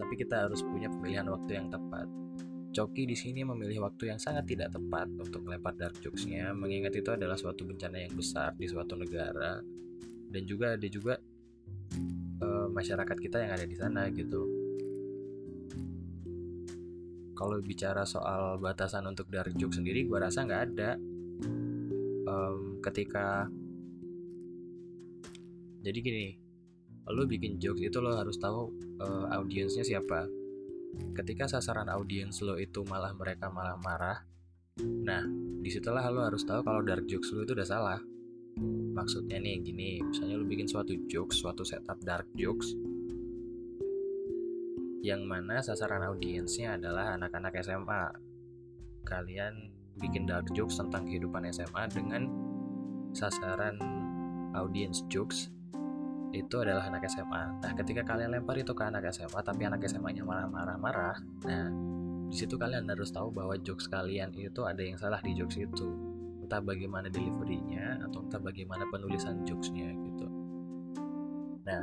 Tapi 0.02 0.12
kita 0.18 0.50
harus 0.50 0.66
punya 0.66 0.90
pemilihan 0.90 1.30
waktu 1.30 1.62
yang 1.62 1.70
tepat. 1.70 2.10
Coki 2.74 3.06
di 3.06 3.14
sini 3.14 3.46
memilih 3.46 3.86
waktu 3.86 4.10
yang 4.10 4.18
sangat 4.18 4.50
tidak 4.50 4.74
tepat 4.74 5.06
untuk 5.14 5.46
melempar 5.46 5.78
dark 5.78 5.94
jokesnya, 6.02 6.50
mengingat 6.58 6.98
itu 6.98 7.14
adalah 7.14 7.38
suatu 7.38 7.62
bencana 7.62 8.02
yang 8.02 8.12
besar 8.18 8.58
di 8.58 8.66
suatu 8.66 8.98
negara 8.98 9.62
dan 10.26 10.42
juga 10.42 10.74
ada 10.74 10.88
juga 10.90 11.14
uh, 12.42 12.66
masyarakat 12.74 13.16
kita 13.22 13.46
yang 13.46 13.52
ada 13.54 13.62
di 13.62 13.76
sana 13.78 14.10
gitu. 14.10 14.55
Kalau 17.36 17.60
bicara 17.60 18.08
soal 18.08 18.56
batasan 18.56 19.04
untuk 19.04 19.28
dark 19.28 19.52
joke 19.54 19.76
sendiri, 19.76 20.08
gue 20.08 20.18
rasa 20.18 20.48
nggak 20.48 20.62
ada. 20.72 20.96
Um, 22.26 22.80
ketika 22.80 23.46
jadi 25.84 25.98
gini, 26.02 26.26
lo 27.14 27.22
bikin 27.22 27.62
jokes 27.62 27.78
itu 27.78 28.02
lo 28.02 28.18
harus 28.18 28.34
tahu 28.34 28.74
uh, 28.98 29.30
audiensnya 29.38 29.86
siapa 29.86 30.26
ketika 31.14 31.46
sasaran 31.46 31.86
audiens 31.86 32.42
lo 32.42 32.58
itu 32.58 32.82
malah 32.82 33.14
mereka 33.14 33.46
malah 33.46 33.78
marah 33.78 34.18
nah 34.82 35.22
di 35.62 35.70
situlah 35.70 36.02
lo 36.10 36.26
harus 36.26 36.42
tahu 36.42 36.66
kalau 36.66 36.82
dark 36.82 37.06
jokes 37.06 37.30
lo 37.30 37.46
itu 37.46 37.54
udah 37.54 37.68
salah 37.68 38.00
maksudnya 38.96 39.38
nih 39.38 39.62
gini 39.62 40.02
misalnya 40.02 40.40
lo 40.40 40.46
bikin 40.48 40.66
suatu 40.66 40.98
jokes 41.06 41.38
suatu 41.38 41.62
setup 41.62 42.00
dark 42.02 42.26
jokes 42.34 42.74
yang 45.06 45.22
mana 45.22 45.62
sasaran 45.62 46.02
audiensnya 46.02 46.74
adalah 46.74 47.14
anak-anak 47.14 47.54
SMA 47.62 48.10
kalian 49.06 49.70
bikin 50.02 50.26
dark 50.26 50.50
jokes 50.50 50.82
tentang 50.82 51.06
kehidupan 51.06 51.46
SMA 51.54 51.86
dengan 51.94 52.26
sasaran 53.14 53.78
audiens 54.58 55.06
jokes 55.06 55.54
itu 56.34 56.58
adalah 56.58 56.90
anak 56.90 57.06
SMA. 57.06 57.62
Nah, 57.62 57.72
ketika 57.78 58.02
kalian 58.02 58.34
lempar 58.34 58.58
itu 58.58 58.74
ke 58.74 58.82
anak 58.82 59.08
SMA, 59.14 59.40
tapi 59.46 59.62
anak 59.62 59.86
SMA-nya 59.86 60.26
marah-marah-marah, 60.26 61.16
nah 61.46 61.70
di 62.26 62.34
situ 62.34 62.58
kalian 62.58 62.90
harus 62.90 63.14
tahu 63.14 63.30
bahwa 63.30 63.54
jokes 63.62 63.86
kalian 63.86 64.34
itu 64.34 64.66
ada 64.66 64.82
yang 64.82 64.98
salah 64.98 65.22
di 65.22 65.32
jokes 65.38 65.54
itu. 65.54 65.86
Entah 66.42 66.58
bagaimana 66.58 67.06
deliverynya 67.06 68.02
atau 68.10 68.26
entah 68.26 68.42
bagaimana 68.42 68.84
penulisan 68.90 69.46
jokesnya 69.46 69.94
gitu. 70.02 70.26
Nah, 71.62 71.82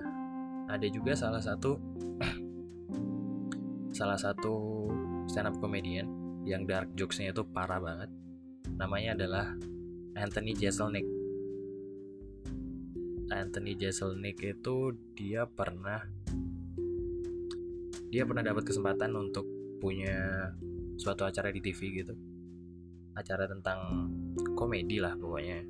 ada 0.67 0.87
juga 0.91 1.15
salah 1.15 1.39
satu 1.39 1.79
salah 3.93 4.17
satu 4.17 4.89
stand 5.29 5.53
up 5.53 5.55
comedian 5.61 6.09
yang 6.43 6.65
dark 6.65 6.89
jokesnya 6.97 7.29
itu 7.29 7.45
parah 7.45 7.77
banget. 7.77 8.09
Namanya 8.73 9.13
adalah 9.13 9.53
Anthony 10.17 10.57
Jeselnik. 10.57 11.05
Anthony 13.29 13.77
Jeselnik 13.77 14.41
itu 14.41 14.97
dia 15.13 15.45
pernah 15.45 16.01
dia 18.09 18.25
pernah 18.25 18.41
dapat 18.45 18.65
kesempatan 18.65 19.13
untuk 19.13 19.45
punya 19.77 20.49
suatu 20.97 21.29
acara 21.29 21.53
di 21.53 21.61
TV 21.61 22.03
gitu. 22.03 22.13
Acara 23.13 23.45
tentang 23.45 24.09
komedi 24.57 24.97
lah 24.97 25.13
pokoknya. 25.13 25.61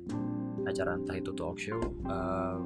Acara 0.64 0.96
entah 0.96 1.12
itu 1.20 1.28
talk 1.36 1.60
show 1.60 1.76
uh, 1.76 2.08
eh, 2.08 2.56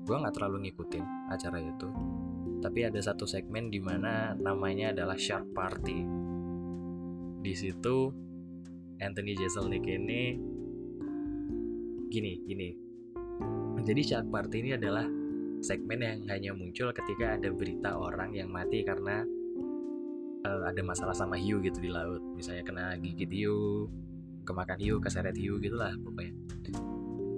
gue 0.00 0.16
nggak 0.16 0.32
terlalu 0.32 0.64
ngikutin 0.64 1.04
acara 1.28 1.60
itu 1.60 1.88
tapi 2.60 2.84
ada 2.84 3.00
satu 3.00 3.24
segmen 3.24 3.72
di 3.72 3.80
mana 3.80 4.36
namanya 4.36 4.92
adalah 4.92 5.16
Shark 5.16 5.50
Party 5.56 6.04
di 7.40 7.52
situ 7.56 8.12
Anthony 9.00 9.32
Jeselnik 9.32 9.84
ini 9.88 10.36
gini 12.12 12.32
gini 12.44 12.68
jadi 13.80 14.00
Shark 14.04 14.28
Party 14.28 14.60
ini 14.60 14.70
adalah 14.76 15.08
segmen 15.60 16.00
yang 16.00 16.20
hanya 16.28 16.52
muncul 16.56 16.92
ketika 16.92 17.36
ada 17.36 17.48
berita 17.52 17.96
orang 17.96 18.32
yang 18.32 18.48
mati 18.48 18.80
karena 18.84 19.24
uh, 20.44 20.62
ada 20.68 20.80
masalah 20.84 21.12
sama 21.12 21.36
hiu 21.36 21.60
gitu 21.60 21.80
di 21.80 21.90
laut. 21.92 22.20
Misalnya 22.36 22.64
kena 22.64 22.84
gigit 23.00 23.28
hiu, 23.28 23.88
kemakan 24.44 24.80
hiu, 24.80 24.96
keseret 25.00 25.36
hiu 25.36 25.60
gitulah 25.60 25.92
pokoknya. 26.00 26.32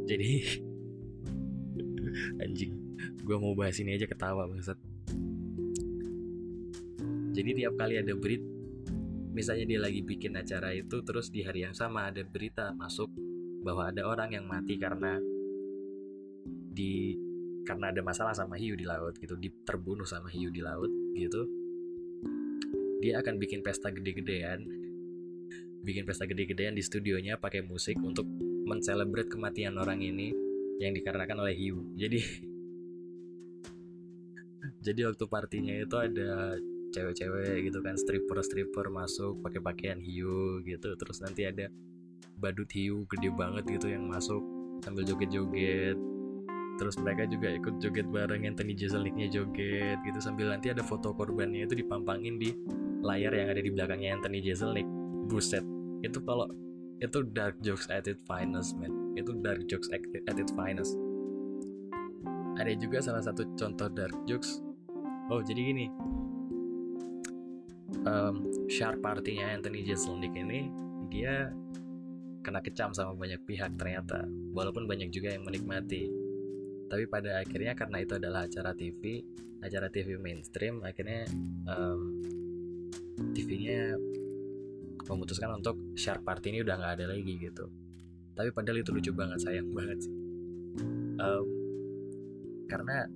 Jadi 0.07 0.31
anjing, 2.43 2.73
gue 3.23 3.37
mau 3.39 3.55
bahas 3.55 3.79
ini 3.83 3.99
aja 3.99 4.07
ketawa 4.07 4.47
banget. 4.47 4.79
Jadi 7.33 7.65
tiap 7.65 7.75
kali 7.81 7.97
ada 7.97 8.13
berita, 8.13 8.45
misalnya 9.33 9.65
dia 9.65 9.81
lagi 9.81 10.05
bikin 10.05 10.37
acara 10.37 10.77
itu, 10.77 11.01
terus 11.01 11.33
di 11.33 11.41
hari 11.41 11.65
yang 11.65 11.73
sama 11.73 12.13
ada 12.13 12.21
berita 12.29 12.77
masuk 12.77 13.09
bahwa 13.65 13.89
ada 13.89 14.05
orang 14.05 14.37
yang 14.37 14.45
mati 14.45 14.77
karena 14.77 15.17
di 16.73 17.17
karena 17.65 17.89
ada 17.89 18.05
masalah 18.05 18.37
sama 18.37 18.61
hiu 18.61 18.77
di 18.77 18.85
laut 18.85 19.17
gitu, 19.17 19.33
di 19.41 19.49
terbunuh 19.65 20.05
sama 20.05 20.29
hiu 20.29 20.53
di 20.53 20.61
laut 20.61 20.93
gitu. 21.17 21.49
Dia 23.01 23.25
akan 23.25 23.41
bikin 23.41 23.65
pesta 23.65 23.89
gede-gedean, 23.89 24.69
bikin 25.81 26.05
pesta 26.05 26.29
gede-gedean 26.29 26.77
di 26.77 26.85
studionya 26.85 27.41
pakai 27.41 27.65
musik 27.65 27.97
untuk 27.97 28.29
mencelebrate 28.69 29.33
kematian 29.33 29.81
orang 29.81 30.05
ini 30.05 30.37
yang 30.85 30.93
dikarenakan 30.93 31.49
oleh 31.49 31.57
hiu. 31.57 31.97
Jadi 31.97 32.21
jadi 34.87 35.09
waktu 35.09 35.25
partinya 35.27 35.75
itu 35.75 35.97
ada 35.97 36.61
cewek-cewek 36.93 37.67
gitu 37.67 37.81
kan 37.81 37.97
stripper-stripper 37.97 38.93
masuk 38.93 39.41
pakai 39.41 39.61
pakaian 39.65 39.99
hiu 39.99 40.61
gitu 40.63 40.93
terus 41.01 41.25
nanti 41.25 41.49
ada 41.49 41.73
badut 42.39 42.69
hiu 42.73 43.09
gede 43.09 43.31
banget 43.33 43.65
gitu 43.67 43.91
yang 43.93 44.07
masuk 44.09 44.43
sambil 44.83 45.07
joget-joget. 45.07 45.97
Terus 46.81 46.97
mereka 46.99 47.29
juga 47.31 47.49
ikut 47.53 47.79
joget 47.79 48.07
bareng 48.11 48.43
Anthony 48.49 48.75
Jeselniknya 48.75 49.31
joget 49.31 50.03
gitu 50.03 50.19
sambil 50.19 50.51
nanti 50.51 50.75
ada 50.75 50.83
foto 50.83 51.15
korbannya 51.15 51.69
itu 51.69 51.79
dipampangin 51.79 52.41
di 52.41 52.51
layar 53.05 53.31
yang 53.31 53.55
ada 53.55 53.61
di 53.63 53.71
belakangnya 53.71 54.19
Anthony 54.19 54.43
Jeselnik. 54.43 54.89
Buset 55.31 55.63
itu 56.03 56.19
kalau 56.27 56.51
itu 56.99 57.23
dark 57.31 57.59
jokes 57.63 57.87
at 57.93 58.11
its 58.11 58.19
finest 58.27 58.75
man. 58.81 58.91
Itu 59.15 59.39
dark 59.39 59.63
jokes 59.71 59.87
at, 59.95 60.03
its 60.03 60.55
finest. 60.55 60.99
Ada 62.59 62.75
juga 62.79 62.99
salah 62.99 63.23
satu 63.23 63.47
contoh 63.55 63.87
dark 63.93 64.15
jokes. 64.27 64.59
Oh 65.31 65.39
jadi 65.39 65.63
gini 65.63 65.87
um, 68.07 68.47
shark 68.67 68.99
partinya 69.03 69.51
Anthony 69.53 69.87
Jeselnik 69.87 70.35
ini 70.35 70.71
dia 71.13 71.51
kena 72.43 72.59
kecam 72.59 72.91
sama 72.91 73.15
banyak 73.15 73.39
pihak 73.47 73.79
ternyata 73.79 74.27
walaupun 74.51 74.91
banyak 74.91 75.11
juga 75.15 75.35
yang 75.35 75.47
menikmati. 75.47 76.11
Tapi 76.91 77.09
pada 77.09 77.41
akhirnya 77.41 77.73
karena 77.73 78.05
itu 78.05 78.19
adalah 78.19 78.45
acara 78.45 78.77
TV 78.77 79.25
acara 79.63 79.87
TV 79.89 80.19
mainstream 80.19 80.83
akhirnya 80.83 81.25
um, 81.71 82.19
TV-nya 83.33 83.95
memutuskan 85.07 85.55
untuk 85.55 85.79
Shark 85.95 86.27
Party 86.27 86.51
ini 86.55 86.59
udah 86.67 86.75
nggak 86.79 86.93
ada 86.99 87.07
lagi 87.15 87.35
gitu. 87.39 87.69
Tapi 88.33 88.49
padahal 88.51 88.81
itu 88.81 88.91
lucu 88.91 89.13
banget 89.13 89.39
sayang 89.45 89.69
banget 89.71 89.99
sih. 90.09 90.15
Um, 91.21 91.47
karena 92.67 93.07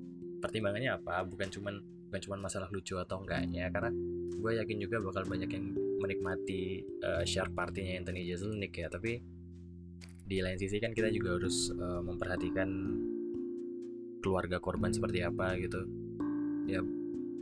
pertimbangannya 0.45 0.93
apa? 0.93 1.25
Bukan 1.25 1.49
cuman 1.49 1.81
bukan 2.07 2.21
cuman 2.23 2.41
masalah 2.47 2.71
lucu 2.71 2.95
atau 2.97 3.23
enggaknya 3.23 3.67
karena 3.75 3.91
gue 4.37 4.53
yakin 4.63 4.79
juga 4.79 5.03
bakal 5.03 5.27
banyak 5.27 5.51
yang 5.51 5.75
menikmati 5.99 6.85
uh, 7.03 7.25
Shark 7.27 7.51
Party-nya 7.57 7.99
Anthony 7.99 8.29
Jeselnik 8.29 8.79
ya. 8.79 8.87
Tapi 8.87 9.19
di 10.27 10.39
lain 10.43 10.59
sisi 10.59 10.79
kan 10.79 10.95
kita 10.95 11.11
juga 11.11 11.39
harus 11.39 11.71
uh, 11.75 12.03
memperhatikan 12.03 12.69
keluarga 14.23 14.63
korban 14.63 14.95
seperti 14.95 15.27
apa 15.27 15.59
gitu. 15.59 15.83
Ya 16.71 16.81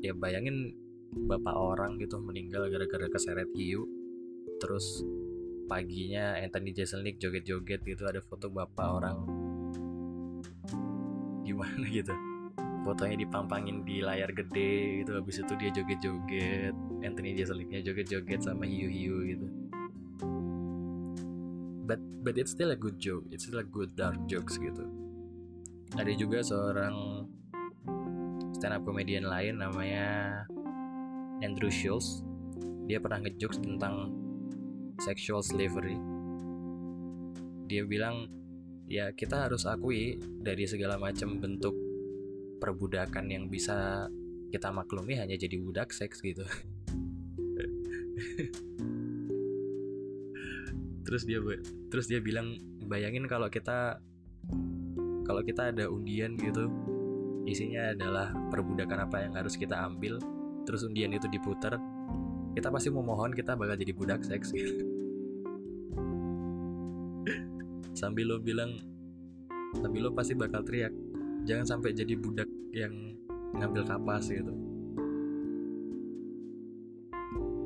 ya 0.04 0.12
bayangin 0.16 0.72
bapak 1.14 1.54
orang 1.54 1.96
gitu 2.00 2.20
meninggal 2.20 2.68
gara-gara 2.68 3.08
keseret 3.08 3.48
hiu 3.54 3.86
terus 4.60 5.00
paginya 5.64 6.36
Anthony 6.36 6.76
Jeselnik 6.76 7.16
joget-joget 7.16 7.84
gitu 7.84 8.04
ada 8.08 8.20
foto 8.24 8.48
bapak 8.48 8.88
orang. 8.88 9.18
Gimana 11.44 11.84
gitu 11.92 12.33
fotonya 12.84 13.16
dipampangin 13.16 13.80
di 13.82 14.04
layar 14.04 14.30
gede 14.30 15.02
gitu 15.02 15.16
habis 15.16 15.40
itu 15.40 15.52
dia 15.56 15.70
joget-joget 15.72 16.76
Anthony 17.00 17.32
Jeselniknya 17.32 17.80
joget-joget 17.80 18.44
sama 18.44 18.68
hiu-hiu 18.68 19.24
gitu. 19.24 19.46
But 21.84 22.00
but 22.20 22.36
it's 22.36 22.52
still 22.52 22.72
a 22.72 22.78
good 22.78 23.00
joke 23.00 23.24
it's 23.32 23.48
still 23.48 23.64
a 23.64 23.66
good 23.66 23.96
dark 23.96 24.20
jokes 24.28 24.60
gitu. 24.60 24.84
Ada 25.96 26.12
juga 26.12 26.44
seorang 26.44 27.26
stand 28.52 28.76
up 28.76 28.84
comedian 28.84 29.24
lain 29.28 29.64
namanya 29.64 30.44
Andrew 31.40 31.72
Schultz. 31.72 32.20
Dia 32.84 33.00
pernah 33.00 33.24
ngejokes 33.24 33.64
tentang 33.64 34.12
sexual 35.00 35.40
slavery. 35.40 35.96
Dia 37.64 37.84
bilang 37.88 38.28
ya 38.88 39.12
kita 39.12 39.48
harus 39.48 39.64
akui 39.64 40.20
dari 40.20 40.68
segala 40.68 41.00
macam 41.00 41.40
bentuk 41.40 41.83
perbudakan 42.64 43.28
yang 43.28 43.52
bisa 43.52 44.08
kita 44.48 44.72
maklumi 44.72 45.20
hanya 45.20 45.36
jadi 45.36 45.60
budak 45.60 45.92
seks 45.92 46.24
gitu. 46.24 46.40
Terus 51.04 51.28
dia 51.28 51.36
terus 51.92 52.08
dia 52.08 52.24
bilang 52.24 52.56
bayangin 52.88 53.28
kalau 53.28 53.52
kita 53.52 54.00
kalau 55.28 55.44
kita 55.44 55.68
ada 55.68 55.92
undian 55.92 56.32
gitu 56.40 56.72
isinya 57.44 57.92
adalah 57.92 58.32
perbudakan 58.48 59.04
apa 59.04 59.28
yang 59.28 59.36
harus 59.36 59.60
kita 59.60 59.76
ambil 59.84 60.16
terus 60.64 60.80
undian 60.88 61.12
itu 61.12 61.28
diputar 61.28 61.76
kita 62.56 62.72
pasti 62.72 62.88
memohon 62.88 63.36
kita 63.36 63.52
bakal 63.52 63.76
jadi 63.76 63.92
budak 63.92 64.24
seks. 64.24 64.56
Gitu 64.56 64.94
sambil 67.94 68.26
lo 68.26 68.36
bilang 68.42 68.74
sambil 69.80 70.04
lo 70.04 70.10
pasti 70.12 70.34
bakal 70.34 70.60
teriak 70.66 70.92
jangan 71.46 71.64
sampai 71.64 71.94
jadi 71.94 72.18
budak 72.18 72.50
yang 72.74 73.14
ngambil 73.54 73.86
kapas 73.86 74.28
gitu. 74.28 74.52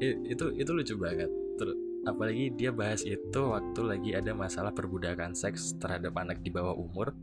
Itu 0.04 0.54
itu 0.54 0.70
lucu 0.70 0.94
banget. 1.00 1.30
Terus 1.58 1.76
apalagi 2.06 2.54
dia 2.54 2.70
bahas 2.70 3.02
itu 3.02 3.40
waktu 3.40 3.80
lagi 3.82 4.10
ada 4.14 4.36
masalah 4.36 4.70
perbudakan 4.70 5.34
seks 5.34 5.74
terhadap 5.80 6.14
anak 6.20 6.44
di 6.44 6.52
bawah 6.52 6.76
umur. 6.76 7.16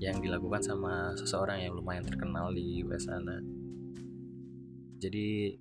Yang 0.00 0.24
dilakukan 0.24 0.64
sama 0.64 1.12
seseorang 1.14 1.60
yang 1.60 1.76
lumayan 1.76 2.08
terkenal 2.08 2.50
di 2.50 2.80
US 2.88 3.04
sana. 3.04 3.36
Jadi 4.96 5.54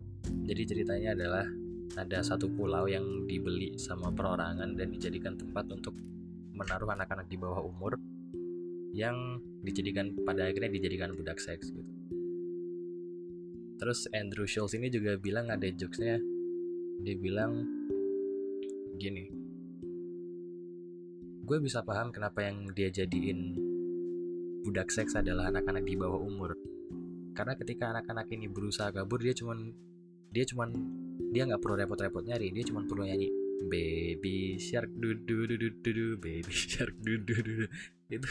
jadi 0.47 0.61
ceritanya 0.63 1.09
adalah 1.15 1.45
ada 1.99 2.23
satu 2.23 2.47
pulau 2.47 2.87
yang 2.87 3.27
dibeli 3.27 3.75
sama 3.75 4.13
perorangan 4.13 4.77
dan 4.77 4.87
dijadikan 4.93 5.35
tempat 5.35 5.67
untuk 5.73 5.95
menaruh 6.55 6.91
anak-anak 6.91 7.27
di 7.27 7.37
bawah 7.39 7.65
umur 7.65 7.97
yang 8.93 9.41
dijadikan 9.61 10.17
pada 10.25 10.49
akhirnya 10.49 10.73
dijadikan 10.73 11.13
budak 11.13 11.37
seks 11.37 11.69
gitu. 11.69 11.91
Terus 13.79 14.11
Andrew 14.11 14.43
Schultz 14.43 14.75
ini 14.75 14.91
juga 14.91 15.15
bilang 15.15 15.47
ada 15.47 15.63
jokesnya, 15.71 16.19
dia 16.99 17.15
bilang 17.15 17.63
gini, 18.99 19.31
gue 21.47 21.57
bisa 21.63 21.79
paham 21.87 22.11
kenapa 22.11 22.43
yang 22.43 22.67
dia 22.75 22.91
jadiin 22.91 23.55
budak 24.67 24.91
seks 24.91 25.15
adalah 25.15 25.47
anak-anak 25.47 25.87
di 25.87 25.95
bawah 25.95 26.19
umur. 26.19 26.51
Karena 27.31 27.55
ketika 27.55 27.95
anak-anak 27.95 28.27
ini 28.35 28.51
berusaha 28.51 28.91
kabur, 28.91 29.23
dia 29.23 29.31
cuman 29.31 29.71
dia 30.27 30.43
cuman 30.43 30.69
dia 31.31 31.47
nggak 31.47 31.63
perlu 31.63 31.79
repot-repot 31.79 32.27
nyari, 32.27 32.51
dia 32.51 32.67
cuman 32.67 32.83
perlu 32.83 33.07
nyanyi 33.07 33.31
baby 33.67 34.55
shark 34.55 34.87
du 34.95 35.15
du 35.15 35.47
du 35.47 35.55
du 35.59 35.69
du, 35.83 36.05
baby 36.15 36.51
shark 36.51 36.95
du 37.03 37.19
du, 37.19 37.35
du. 37.43 37.55
Itu 38.09 38.29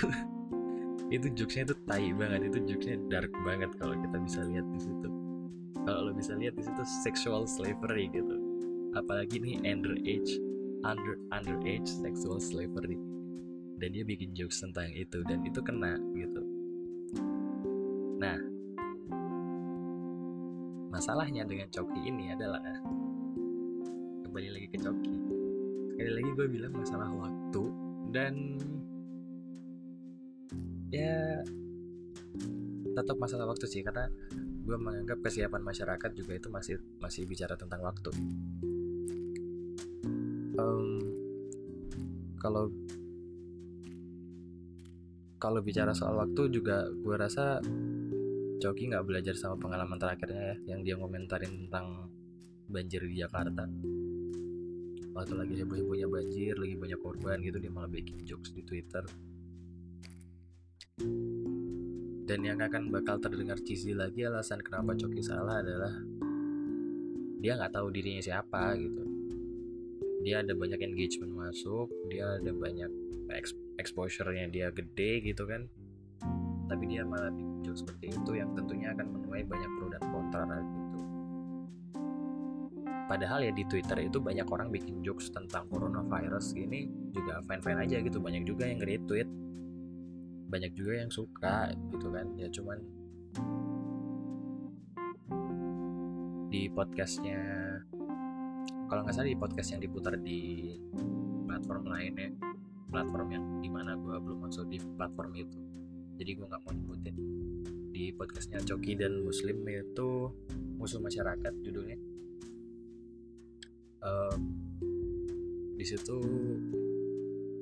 itu 1.14 1.26
jokesnya 1.38 1.72
itu 1.72 1.76
tai 1.86 2.10
banget 2.12 2.50
itu 2.50 2.58
jokesnya 2.74 2.98
dark 3.08 3.32
banget 3.46 3.70
kalau 3.78 3.94
kita 3.94 4.18
bisa 4.20 4.40
lihat 4.44 4.66
di 4.74 4.80
situ. 4.82 5.08
Kalau 5.86 6.10
lo 6.10 6.12
bisa 6.12 6.36
lihat 6.36 6.58
di 6.58 6.62
situ 6.66 6.82
sexual 7.06 7.48
slavery 7.48 8.10
gitu. 8.12 8.36
Apalagi 8.92 9.40
nih 9.40 9.62
underage 9.64 10.36
under 10.84 11.16
underage 11.32 11.88
sexual 11.88 12.42
slavery. 12.42 12.98
Dan 13.78 13.94
dia 13.94 14.02
bikin 14.02 14.34
jokes 14.34 14.58
tentang 14.58 14.90
itu 14.90 15.22
dan 15.24 15.46
itu 15.46 15.62
kena 15.62 15.96
gitu. 16.12 16.42
Nah 18.18 18.38
masalahnya 20.90 21.46
dengan 21.46 21.70
coki 21.70 22.10
ini 22.10 22.34
adalah 22.34 22.60
kembali 24.26 24.48
lagi 24.50 24.66
ke 24.74 24.78
coki. 24.82 25.16
Sekali 25.94 26.10
lagi 26.10 26.30
gue 26.34 26.46
bilang 26.50 26.74
masalah 26.74 27.08
waktu 27.14 27.64
dan 28.10 28.58
ya 30.88 31.44
tetap 32.96 33.16
masalah 33.20 33.46
waktu 33.46 33.66
sih 33.68 33.84
karena 33.84 34.10
gue 34.68 34.76
menganggap 34.76 35.22
kesiapan 35.24 35.62
masyarakat 35.64 36.10
juga 36.12 36.32
itu 36.36 36.48
masih 36.50 36.76
masih 37.00 37.24
bicara 37.24 37.54
tentang 37.56 37.80
waktu. 37.80 38.10
Um, 40.58 40.98
kalau 42.42 42.68
kalau 45.38 45.62
bicara 45.62 45.94
soal 45.94 46.18
waktu 46.18 46.50
juga 46.50 46.90
gue 46.90 47.14
rasa 47.14 47.62
Coki 48.58 48.90
nggak 48.90 49.06
belajar 49.06 49.38
sama 49.38 49.54
pengalaman 49.54 50.02
terakhirnya 50.02 50.58
ya 50.58 50.74
yang 50.74 50.80
dia 50.82 50.98
ngomentarin 50.98 51.70
tentang 51.70 52.10
banjir 52.66 53.06
di 53.06 53.22
Jakarta. 53.22 53.64
Waktu 55.14 55.34
lagi 55.38 55.54
heboh-hebohnya 55.62 56.10
banjir 56.10 56.58
lagi 56.58 56.74
banyak 56.74 56.98
korban 56.98 57.38
gitu 57.38 57.62
dia 57.62 57.70
malah 57.70 57.86
bikin 57.86 58.26
jokes 58.26 58.50
di 58.50 58.66
Twitter 58.66 59.06
dan 62.28 62.44
yang 62.44 62.60
akan 62.60 62.92
bakal 62.92 63.16
terdengar 63.16 63.56
cheesy 63.64 63.96
lagi 63.96 64.28
alasan 64.28 64.60
kenapa 64.60 64.92
Coki 64.92 65.24
salah 65.24 65.64
adalah 65.64 65.96
dia 67.40 67.56
nggak 67.56 67.72
tahu 67.72 67.88
dirinya 67.88 68.20
siapa 68.20 68.76
gitu. 68.76 69.00
Dia 70.20 70.44
ada 70.44 70.52
banyak 70.52 70.76
engagement 70.76 71.32
masuk 71.32 71.88
dia 72.12 72.36
ada 72.36 72.52
banyak 72.52 72.92
exposure-nya 73.80 74.52
dia 74.52 74.68
gede 74.68 75.24
gitu 75.24 75.48
kan. 75.48 75.64
Tapi 76.68 76.84
dia 76.84 77.00
malah 77.08 77.32
bikin 77.32 77.64
jokes 77.64 77.80
seperti 77.80 78.12
itu 78.12 78.30
yang 78.36 78.52
tentunya 78.52 78.92
akan 78.92 79.08
menuai 79.08 79.48
banyak 79.48 79.70
pro 79.80 79.86
dan 79.88 80.04
kontra 80.12 80.44
gitu. 80.44 81.00
Padahal 83.08 83.40
ya 83.40 83.52
di 83.56 83.64
Twitter 83.64 84.04
itu 84.04 84.20
banyak 84.20 84.44
orang 84.52 84.68
bikin 84.68 85.00
jokes 85.00 85.32
tentang 85.32 85.64
coronavirus 85.72 86.52
ini 86.60 86.92
juga 87.08 87.40
fine-fine 87.48 87.88
aja 87.88 88.04
gitu 88.04 88.20
banyak 88.20 88.44
juga 88.44 88.68
yang 88.68 88.84
retweet 88.84 89.24
banyak 90.48 90.72
juga 90.72 91.04
yang 91.04 91.12
suka 91.12 91.70
gitu 91.92 92.08
kan. 92.08 92.26
Ya 92.40 92.48
cuman 92.48 92.78
di 96.48 96.72
podcastnya 96.72 97.40
kalau 98.88 99.04
nggak 99.04 99.14
salah 99.14 99.28
di 99.28 99.36
podcast 99.36 99.68
yang 99.76 99.84
diputar 99.84 100.16
di 100.16 100.72
platform 101.44 101.84
lain 101.92 102.12
ya 102.16 102.30
platform 102.88 103.28
yang 103.28 103.44
di 103.60 103.68
mana 103.68 103.92
gue 104.00 104.16
belum 104.16 104.48
masuk 104.48 104.64
di 104.72 104.80
platform 104.80 105.32
itu. 105.36 105.58
Jadi 106.18 106.30
gue 106.34 106.46
nggak 106.48 106.62
mau 106.64 106.72
nyebutin. 106.72 107.16
Di 107.92 108.10
podcastnya 108.16 108.64
Coki 108.64 108.96
dan 108.96 109.22
Muslim 109.22 109.62
itu 109.68 110.32
musuh 110.80 110.98
masyarakat 110.98 111.52
judulnya. 111.62 111.98
Uh, 113.98 114.36
di 115.76 115.84
situ 115.84 116.16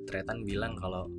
Tretan 0.07 0.47
bilang 0.47 0.79
kalau 0.79 1.11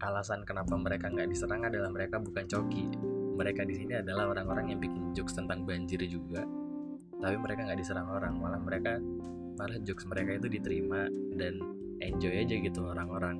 alasan 0.00 0.48
kenapa 0.48 0.74
mereka 0.80 1.12
nggak 1.12 1.28
diserang 1.28 1.64
adalah 1.68 1.92
mereka 1.92 2.16
bukan 2.16 2.44
coki. 2.48 2.88
Mereka 3.36 3.64
di 3.64 3.74
sini 3.76 3.96
adalah 3.96 4.28
orang-orang 4.32 4.72
yang 4.72 4.80
bikin 4.80 5.12
jokes 5.16 5.36
tentang 5.36 5.64
banjir 5.64 6.00
juga. 6.08 6.44
Tapi 7.20 7.36
mereka 7.36 7.68
nggak 7.68 7.80
diserang 7.80 8.08
orang 8.08 8.36
malah 8.40 8.60
mereka 8.60 8.96
malah 9.60 9.76
jokes 9.84 10.08
mereka 10.08 10.40
itu 10.40 10.48
diterima 10.48 11.08
dan 11.36 11.60
enjoy 12.00 12.32
aja 12.32 12.54
gitu 12.56 12.80
orang-orang. 12.84 13.36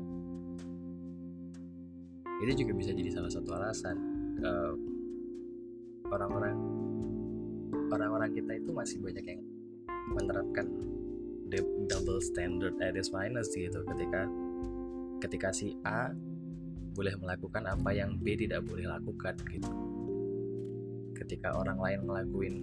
Itu 2.41 2.65
juga 2.65 2.73
bisa 2.77 2.93
jadi 2.93 3.09
salah 3.13 3.33
satu 3.33 3.51
alasan 3.57 3.97
uh, 4.45 4.73
orang-orang 6.13 6.57
orang-orang 7.93 8.31
kita 8.37 8.53
itu 8.57 8.71
masih 8.73 8.99
banyak 9.01 9.25
yang 9.25 9.41
menerapkan 10.13 10.67
double 11.91 12.21
standard 12.23 12.79
at 12.79 12.95
its 12.95 13.11
finest 13.11 13.53
gitu 13.59 13.83
ketika 13.83 14.31
ketika 15.21 15.49
si 15.51 15.77
A 15.85 16.15
boleh 16.93 17.15
melakukan 17.19 17.65
apa 17.67 17.91
yang 17.95 18.19
B 18.19 18.35
tidak 18.35 18.67
boleh 18.67 18.87
lakukan 18.87 19.35
gitu. 19.47 19.71
Ketika 21.15 21.55
orang 21.55 21.79
lain 21.79 22.01
ngelakuin 22.07 22.55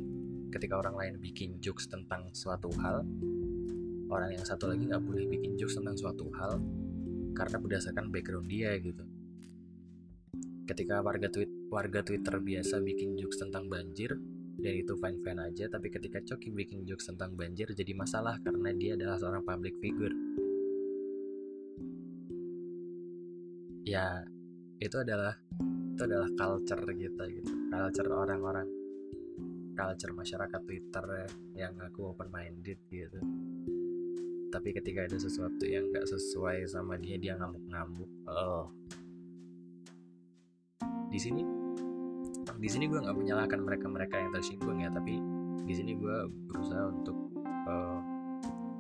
ketika 0.47 0.79
orang 0.79 0.95
lain 0.95 1.13
bikin 1.19 1.59
jokes 1.59 1.91
tentang 1.91 2.31
suatu 2.31 2.71
hal 2.79 3.03
orang 4.07 4.31
yang 4.31 4.45
satu 4.47 4.71
lagi 4.71 4.87
nggak 4.87 5.03
boleh 5.03 5.27
bikin 5.27 5.59
jokes 5.59 5.75
tentang 5.75 5.99
suatu 5.99 6.31
hal 6.39 6.63
karena 7.35 7.57
berdasarkan 7.59 8.09
background 8.09 8.47
dia 8.49 8.73
gitu. 8.79 9.03
Ketika 10.67 10.99
warga 10.99 11.31
tweet 11.31 11.51
warga 11.71 12.03
Twitter 12.03 12.39
biasa 12.39 12.83
bikin 12.83 13.15
jokes 13.15 13.39
tentang 13.39 13.71
banjir 13.71 14.15
dan 14.57 14.73
itu 14.73 14.97
fine 14.97 15.21
fine 15.21 15.39
aja 15.39 15.69
tapi 15.69 15.93
ketika 15.93 16.17
Coki 16.25 16.49
bikin 16.49 16.81
jokes 16.83 17.05
tentang 17.05 17.37
banjir 17.37 17.69
jadi 17.77 17.93
masalah 17.93 18.41
karena 18.41 18.73
dia 18.73 18.97
adalah 18.97 19.21
seorang 19.21 19.45
public 19.45 19.77
figure 19.77 20.11
ya 23.87 24.19
itu 24.83 24.95
adalah 24.99 25.31
itu 25.95 26.01
adalah 26.03 26.29
culture 26.35 26.83
kita 26.91 27.23
gitu. 27.31 27.51
Culture 27.71 28.09
orang-orang 28.11 28.67
culture 29.73 30.11
masyarakat 30.11 30.61
Twitter 30.67 31.05
yang 31.55 31.73
aku 31.79 32.11
open 32.11 32.27
minded 32.27 32.77
gitu. 32.91 33.19
Tapi 34.51 34.75
ketika 34.75 35.07
ada 35.07 35.15
sesuatu 35.15 35.63
yang 35.63 35.87
nggak 35.87 36.03
sesuai 36.03 36.67
sama 36.67 36.99
dia 36.99 37.15
dia 37.15 37.39
ngamuk-ngamuk. 37.39 38.11
Oh. 38.27 38.67
Di 41.07 41.19
sini 41.23 41.41
di 42.57 42.69
sini 42.69 42.91
gue 42.91 42.99
nggak 42.99 43.15
menyalahkan 43.15 43.59
mereka-mereka 43.63 44.17
yang 44.19 44.31
tersinggung 44.33 44.81
ya 44.81 44.89
tapi 44.89 45.21
di 45.67 45.73
sini 45.75 45.93
gue 45.95 46.17
berusaha 46.47 46.89
untuk 46.89 47.17
uh, 47.69 47.99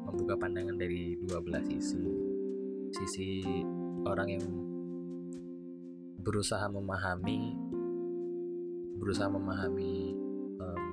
membuka 0.07 0.35
pandangan 0.35 0.75
dari 0.75 1.15
dua 1.23 1.39
belah 1.39 1.63
sisi. 1.63 2.03
Sisi 2.91 3.43
orang 4.07 4.27
yang 4.31 4.66
berusaha 6.17 6.65
memahami 6.69 7.55
berusaha 8.97 9.29
memahami 9.29 10.17
um, 10.57 10.83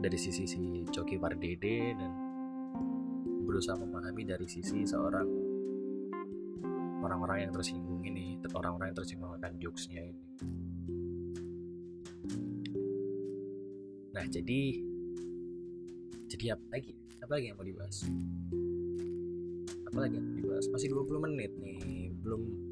dari 0.00 0.18
sisi 0.18 0.48
si 0.48 0.82
Coki 0.88 1.20
Pardede 1.20 1.94
dan 1.94 2.12
berusaha 3.44 3.76
memahami 3.76 4.24
dari 4.24 4.48
sisi 4.48 4.84
seorang 4.84 5.28
orang-orang 7.04 7.48
yang 7.48 7.52
tersinggung 7.54 8.02
ini 8.04 8.36
orang-orang 8.54 8.90
yang 8.90 8.98
tersinggung 8.98 9.32
akan 9.36 9.52
jokesnya 9.60 10.02
ini. 10.02 10.24
Nah 14.12 14.24
jadi 14.26 14.60
jadi 16.28 16.44
apa 16.58 16.66
lagi? 16.74 16.92
Apa 17.22 17.32
lagi 17.36 17.46
yang 17.52 17.56
mau 17.56 17.66
dibahas? 17.66 17.96
Apa 19.88 19.98
lagi 20.04 20.14
yang 20.18 20.26
mau 20.26 20.36
dibahas? 20.36 20.66
Masih 20.72 20.88
20 20.92 21.24
menit 21.28 21.52
nih 21.56 22.12
belum 22.18 22.67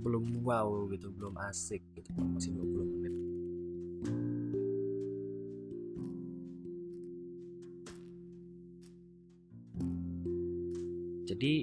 belum 0.00 0.40
wow 0.40 0.88
gitu 0.88 1.12
belum 1.12 1.36
asik 1.52 1.84
gitu 1.92 2.10
masih 2.16 2.56
20 2.56 2.92
menit. 2.96 3.14
Jadi 11.30 11.54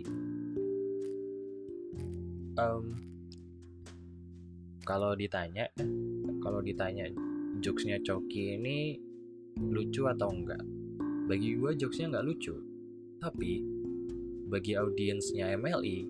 um, 2.56 2.96
kalau 4.88 5.12
ditanya 5.18 5.68
kalau 6.40 6.64
ditanya 6.64 7.12
jokesnya 7.60 8.00
Coki 8.00 8.56
ini 8.56 8.96
lucu 9.60 10.08
atau 10.08 10.32
enggak? 10.32 10.62
Bagi 11.28 11.60
gue 11.60 11.76
jokesnya 11.76 12.16
nggak 12.16 12.26
lucu. 12.26 12.56
Tapi 13.20 13.52
bagi 14.48 14.80
audiensnya 14.80 15.52
MLI 15.60 16.08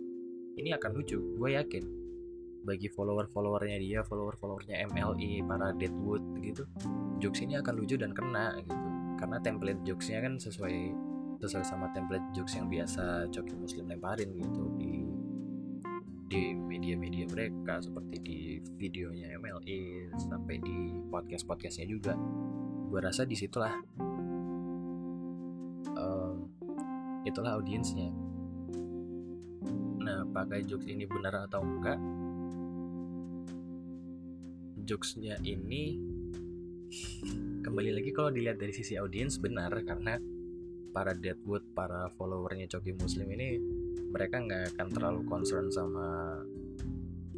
ini 0.61 0.69
akan 0.69 0.91
lucu 0.93 1.17
gue 1.17 1.49
yakin 1.57 1.96
bagi 2.67 2.91
follower-followernya 2.91 3.79
dia 3.79 3.99
follower-followernya 4.03 4.83
MLI 4.91 5.39
e, 5.39 5.45
para 5.47 5.71
Deadwood 5.71 6.19
gitu 6.43 6.67
jokes 7.23 7.39
ini 7.39 7.55
akan 7.55 7.73
lucu 7.79 7.95
dan 7.95 8.11
kena 8.11 8.59
gitu. 8.59 8.87
Karena 9.17 9.39
template 9.39 9.81
jokesnya 9.87 10.19
kan 10.21 10.35
sesuai 10.35 10.75
sesuai 11.39 11.63
sama 11.63 11.87
template 11.95 12.27
jokes 12.35 12.59
yang 12.59 12.67
biasa 12.67 13.31
Coki 13.31 13.55
Muslim 13.55 13.87
lemparin 13.87 14.29
gitu 14.35 14.63
di 14.75 15.07
di 16.27 16.51
media-media 16.51 17.23
mereka 17.31 17.79
seperti 17.79 18.19
di 18.19 18.39
videonya 18.75 19.31
MLI 19.39 20.11
e, 20.11 20.19
sampai 20.19 20.59
di 20.59 20.99
podcast-podcastnya 21.07 21.87
juga. 21.87 22.13
Gue 22.91 22.99
rasa 22.99 23.23
di 23.23 23.39
situlah 23.39 23.71
itulah 27.27 27.59
audiensnya. 27.59 28.07
Nah 29.99 30.23
pakai 30.31 30.63
jokes 30.63 30.87
ini 30.87 31.03
benar 31.03 31.43
atau 31.43 31.59
enggak 31.59 31.99
jokesnya 34.87 35.35
ini 35.43 35.99
kembali 37.59 37.91
lagi 37.99 38.15
kalau 38.15 38.31
dilihat 38.31 38.55
dari 38.55 38.71
sisi 38.71 38.95
audiens 38.95 39.35
benar. 39.37 39.75
Karena 39.83 40.15
para 40.95 41.11
Deadwood 41.11 41.75
para 41.75 42.07
followernya 42.15 42.71
Coki 42.71 42.95
Muslim 42.95 43.27
ini 43.35 43.59
mereka 44.07 44.39
nggak 44.39 44.79
akan 44.79 44.87
terlalu 44.95 45.21
concern 45.27 45.67
sama 45.67 46.39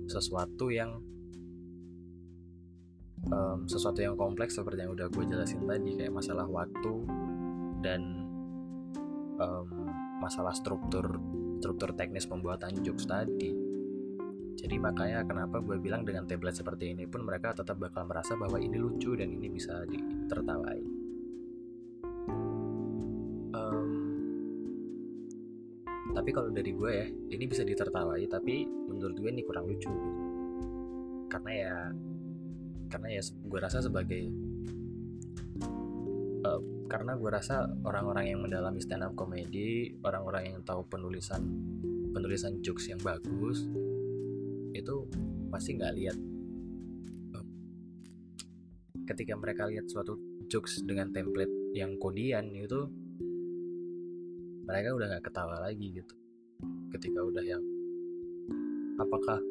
sesuatu 0.05 0.69
yang 0.69 1.01
um, 3.33 3.65
sesuatu 3.65 4.05
yang 4.05 4.13
kompleks 4.13 4.55
seperti 4.61 4.85
yang 4.85 4.93
udah 4.93 5.09
gue 5.09 5.25
jelasin 5.25 5.65
tadi. 5.65 5.97
Kayak 5.97 6.13
masalah 6.13 6.45
waktu 6.45 6.93
dan 7.81 8.01
um, 9.41 9.67
masalah 10.21 10.53
struktur 10.53 11.17
struktur 11.59 11.91
teknis 11.97 12.23
pembuatan 12.23 12.71
jokes 12.85 13.03
tadi 13.03 13.51
jadi 14.59 14.75
makanya 14.75 15.23
kenapa 15.23 15.63
gue 15.63 15.79
bilang 15.79 16.03
dengan 16.03 16.27
tablet 16.27 16.55
seperti 16.55 16.91
ini 16.91 17.07
pun 17.07 17.23
mereka 17.23 17.55
tetap 17.55 17.79
bakal 17.79 18.03
merasa 18.05 18.35
bahwa 18.35 18.59
ini 18.59 18.75
lucu 18.75 19.15
dan 19.15 19.31
ini 19.31 19.47
bisa 19.47 19.87
ditertawai 19.87 20.79
um, 23.55 24.09
tapi 26.09 26.29
kalau 26.33 26.49
dari 26.49 26.73
gue 26.73 26.91
ya 26.91 27.07
ini 27.07 27.45
bisa 27.45 27.61
ditertawai 27.61 28.21
tapi 28.25 28.65
menurut 28.65 29.15
gue 29.17 29.29
ini 29.29 29.43
kurang 29.45 29.69
lucu. 29.69 29.93
Karena 31.29 31.51
ya 31.53 31.75
karena 32.89 33.07
ya 33.13 33.21
gue 33.21 33.59
rasa 33.61 33.85
sebagai 33.85 34.23
uh, 36.41 36.61
karena 36.89 37.13
gue 37.13 37.29
rasa 37.29 37.69
orang-orang 37.85 38.33
yang 38.33 38.39
mendalami 38.41 38.81
stand 38.81 39.05
up 39.05 39.13
comedy 39.13 39.93
orang-orang 40.01 40.49
yang 40.49 40.59
tahu 40.65 40.81
penulisan 40.89 41.45
penulisan 42.09 42.57
jokes 42.65 42.89
yang 42.89 42.97
bagus 43.05 43.69
itu 44.73 44.95
pasti 45.49 45.75
nggak 45.77 45.93
lihat 45.97 46.17
ketika 49.09 49.33
mereka 49.33 49.65
lihat 49.65 49.89
suatu 49.89 50.13
jokes 50.45 50.85
dengan 50.85 51.09
template 51.09 51.73
yang 51.73 51.97
kodian 51.97 52.53
itu 52.53 52.85
mereka 54.69 54.93
udah 54.93 55.07
nggak 55.09 55.25
ketawa 55.25 55.57
lagi 55.65 55.97
gitu. 55.97 56.13
Ketika 56.93 57.25
udah 57.25 57.41
yang 57.41 57.63
apakah 59.01 59.41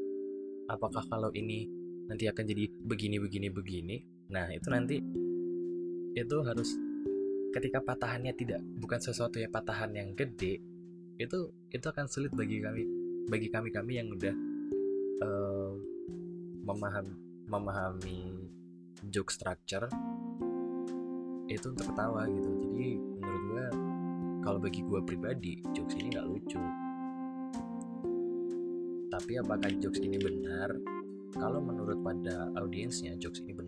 apakah 0.70 1.02
kalau 1.10 1.34
ini 1.34 1.66
nanti 2.06 2.30
akan 2.30 2.46
jadi 2.46 2.70
begini 2.86 3.18
begini 3.18 3.48
begini? 3.50 3.96
Nah 4.30 4.46
itu 4.54 4.70
nanti 4.70 5.02
itu 6.14 6.36
harus 6.46 6.78
ketika 7.50 7.82
patahannya 7.82 8.30
tidak 8.38 8.62
bukan 8.78 9.02
sesuatu 9.02 9.42
yang 9.42 9.50
patahan 9.50 9.90
yang 9.90 10.14
gede 10.14 10.62
itu 11.18 11.38
itu 11.74 11.86
akan 11.88 12.06
sulit 12.06 12.30
bagi 12.30 12.62
kami 12.62 12.86
bagi 13.26 13.48
kami 13.50 13.74
kami 13.74 13.98
yang 13.98 14.06
udah 14.14 14.34
uh, 15.22 15.72
memahami 16.64 17.14
memahami 17.48 18.20
joke 19.08 19.32
structure 19.32 19.88
itu 21.48 21.64
untuk 21.72 21.88
ketawa 21.88 22.28
gitu. 22.28 22.50
Jadi 22.60 22.88
menurut 23.00 23.42
gue 23.48 23.66
kalau 24.44 24.58
bagi 24.60 24.80
gue 24.84 25.00
pribadi 25.02 25.52
jokes 25.72 25.96
ini 25.96 26.08
nggak 26.12 26.28
lucu. 26.28 26.60
Tapi 29.08 29.32
apakah 29.40 29.70
jokes 29.80 30.00
ini 30.04 30.20
benar? 30.20 30.70
Kalau 31.32 31.60
menurut 31.60 32.00
pada 32.04 32.52
audiensnya 32.56 33.16
jokes 33.16 33.40
ini 33.44 33.52
benar 33.56 33.67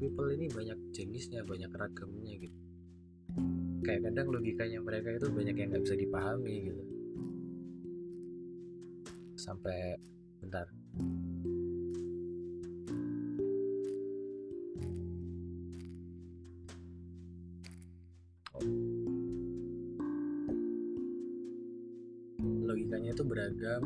people 0.00 0.32
ini 0.32 0.48
banyak 0.48 0.96
jenisnya 0.96 1.44
banyak 1.44 1.68
ragamnya 1.76 2.34
gitu. 2.40 2.58
Kayak 3.84 4.08
kadang 4.08 4.32
logikanya 4.32 4.80
mereka 4.80 5.12
itu 5.12 5.28
banyak 5.28 5.54
yang 5.60 5.68
nggak 5.76 5.84
bisa 5.84 5.96
dipahami 6.00 6.54
gitu. 6.72 6.82
Sampai 9.36 10.00
bentar. 10.40 10.64
Beragam. 23.20 23.84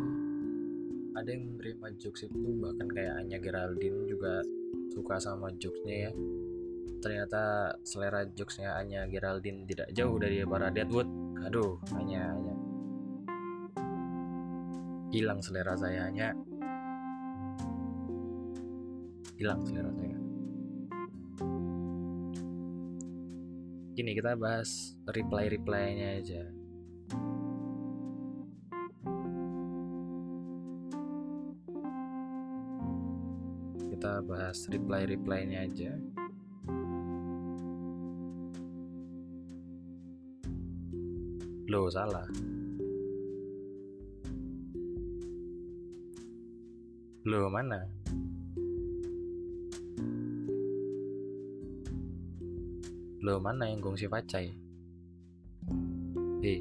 Ada 1.19 1.35
yang 1.35 1.59
menerima 1.59 1.99
jokes 1.99 2.31
itu 2.31 2.55
bahkan 2.63 2.87
kayak 2.87 3.19
Anya 3.19 3.43
Geraldine 3.43 4.07
juga 4.07 4.41
suka 4.95 5.19
sama 5.19 5.51
jokesnya 5.59 6.09
ya. 6.09 6.13
Ternyata 7.03 7.75
selera 7.85 8.25
jokesnya 8.25 8.79
Anya 8.79 9.05
Geraldine 9.11 9.67
tidak 9.67 9.91
jauh 9.93 10.17
dari 10.17 10.47
para 10.47 10.71
Deadwood. 10.71 11.11
Aduh 11.45 11.77
hanya 11.99 12.33
hanya 12.33 12.55
hilang 15.13 15.43
selera 15.45 15.75
saya 15.77 16.09
hanya 16.09 16.33
hilang 19.37 19.61
selera 19.67 19.91
saya. 19.93 20.19
Gini 23.95 24.11
kita 24.15 24.35
bahas 24.35 24.99
reply 25.07 25.47
replynya 25.53 26.19
aja 26.19 26.64
kita 34.45 34.53
bahas 34.53 34.69
reply 34.69 35.03
replynya 35.09 35.59
aja 35.65 35.93
Loh, 41.65 41.89
salah. 41.89 42.29
Loh, 47.25 47.49
mana? 47.49 47.89
Loh, 53.25 53.41
mana 53.41 53.65
yang 53.65 53.81
gongsi 53.81 54.13
pacai? 54.13 54.53
Hei. 56.45 56.61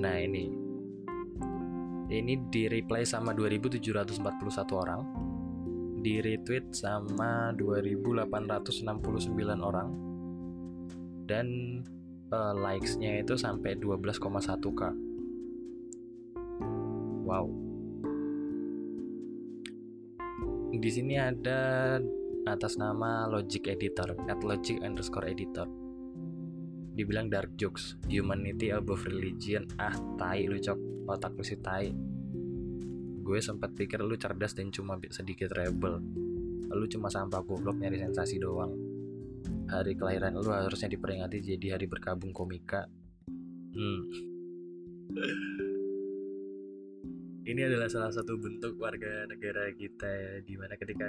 Nah, 0.00 0.16
ini. 0.16 0.48
Ini 2.08 2.32
di 2.48 2.72
reply 2.72 3.04
sama 3.04 3.36
2741 3.36 4.80
orang. 4.80 5.31
Di 6.02 6.18
retweet 6.18 6.74
sama 6.74 7.54
2869 7.54 9.62
orang. 9.62 9.88
Dan 11.22 11.46
uh, 12.34 12.54
likes-nya 12.58 13.22
itu 13.22 13.38
sampai 13.38 13.78
12,1k. 13.78 14.82
Wow. 17.22 17.46
Di 20.72 20.90
sini 20.90 21.14
ada 21.14 22.02
atas 22.42 22.74
nama 22.74 23.30
Logic 23.30 23.62
Editor, 23.70 24.18
at 24.26 24.42
Logic 24.42 24.82
underscore 24.82 25.30
Editor. 25.30 25.70
Dibilang 26.92 27.30
dark 27.30 27.54
jokes, 27.56 27.96
humanity 28.10 28.74
above 28.74 29.06
religion, 29.06 29.64
ah 29.78 29.94
tai 30.18 30.50
lu 30.50 30.58
cok, 30.58 31.08
otak 31.08 31.32
lu 31.38 31.44
si 31.46 31.56
tai. 31.62 32.11
Gue 33.32 33.40
sempat 33.40 33.72
pikir 33.72 34.04
lu 34.04 34.12
cerdas 34.20 34.52
dan 34.52 34.68
cuma 34.68 35.00
sedikit 35.08 35.56
rebel. 35.56 36.04
Lu 36.68 36.84
cuma 36.84 37.08
sampah 37.08 37.40
goblok 37.40 37.80
nyari 37.80 37.96
sensasi 37.96 38.36
doang 38.36 38.92
hari 39.72 39.96
kelahiran 39.96 40.36
lu 40.36 40.52
harusnya 40.52 40.92
diperingati 40.92 41.40
jadi 41.40 41.80
hari 41.80 41.88
berkabung 41.88 42.28
komika 42.36 42.84
hmm. 43.72 44.00
ini 47.48 47.60
adalah 47.64 47.88
salah 47.88 48.12
satu 48.12 48.36
bentuk 48.36 48.76
warga 48.76 49.24
negara 49.24 49.72
kita 49.72 50.08
ya, 50.08 50.32
di 50.44 50.54
mana 50.60 50.76
ketika 50.76 51.08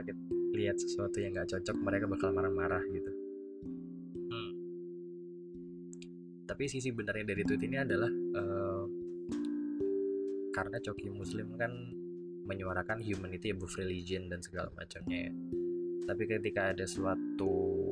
lihat 0.55 0.79
sesuatu 0.79 1.19
yang 1.19 1.35
gak 1.35 1.51
cocok 1.51 1.77
mereka 1.83 2.05
bakal 2.07 2.31
marah-marah 2.31 2.83
gitu 2.87 3.11
hmm. 4.31 4.51
tapi 6.47 6.63
sisi 6.71 6.95
benarnya 6.95 7.35
dari 7.35 7.43
tweet 7.43 7.63
ini 7.67 7.77
adalah 7.83 8.11
uh, 8.11 8.83
karena 10.53 10.77
coki 10.79 11.09
muslim 11.11 11.51
kan 11.59 11.73
menyuarakan 12.43 12.99
humanity 12.99 13.51
above 13.55 13.73
religion 13.79 14.27
dan 14.27 14.43
segala 14.43 14.71
macamnya 14.75 15.31
ya 15.31 15.33
tapi 16.03 16.23
ketika 16.27 16.75
ada 16.75 16.83
suatu 16.83 17.83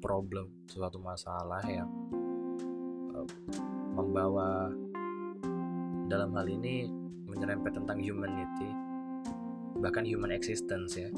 problem, 0.00 0.48
suatu 0.66 0.98
masalah 0.98 1.60
yang 1.68 1.86
uh, 3.14 3.28
membawa 3.94 4.72
dalam 6.10 6.34
hal 6.34 6.48
ini 6.48 6.88
menyerempet 7.28 7.76
tentang 7.76 8.00
humanity, 8.02 8.74
bahkan 9.78 10.02
human 10.02 10.34
existence 10.34 10.98
ya. 10.98 11.12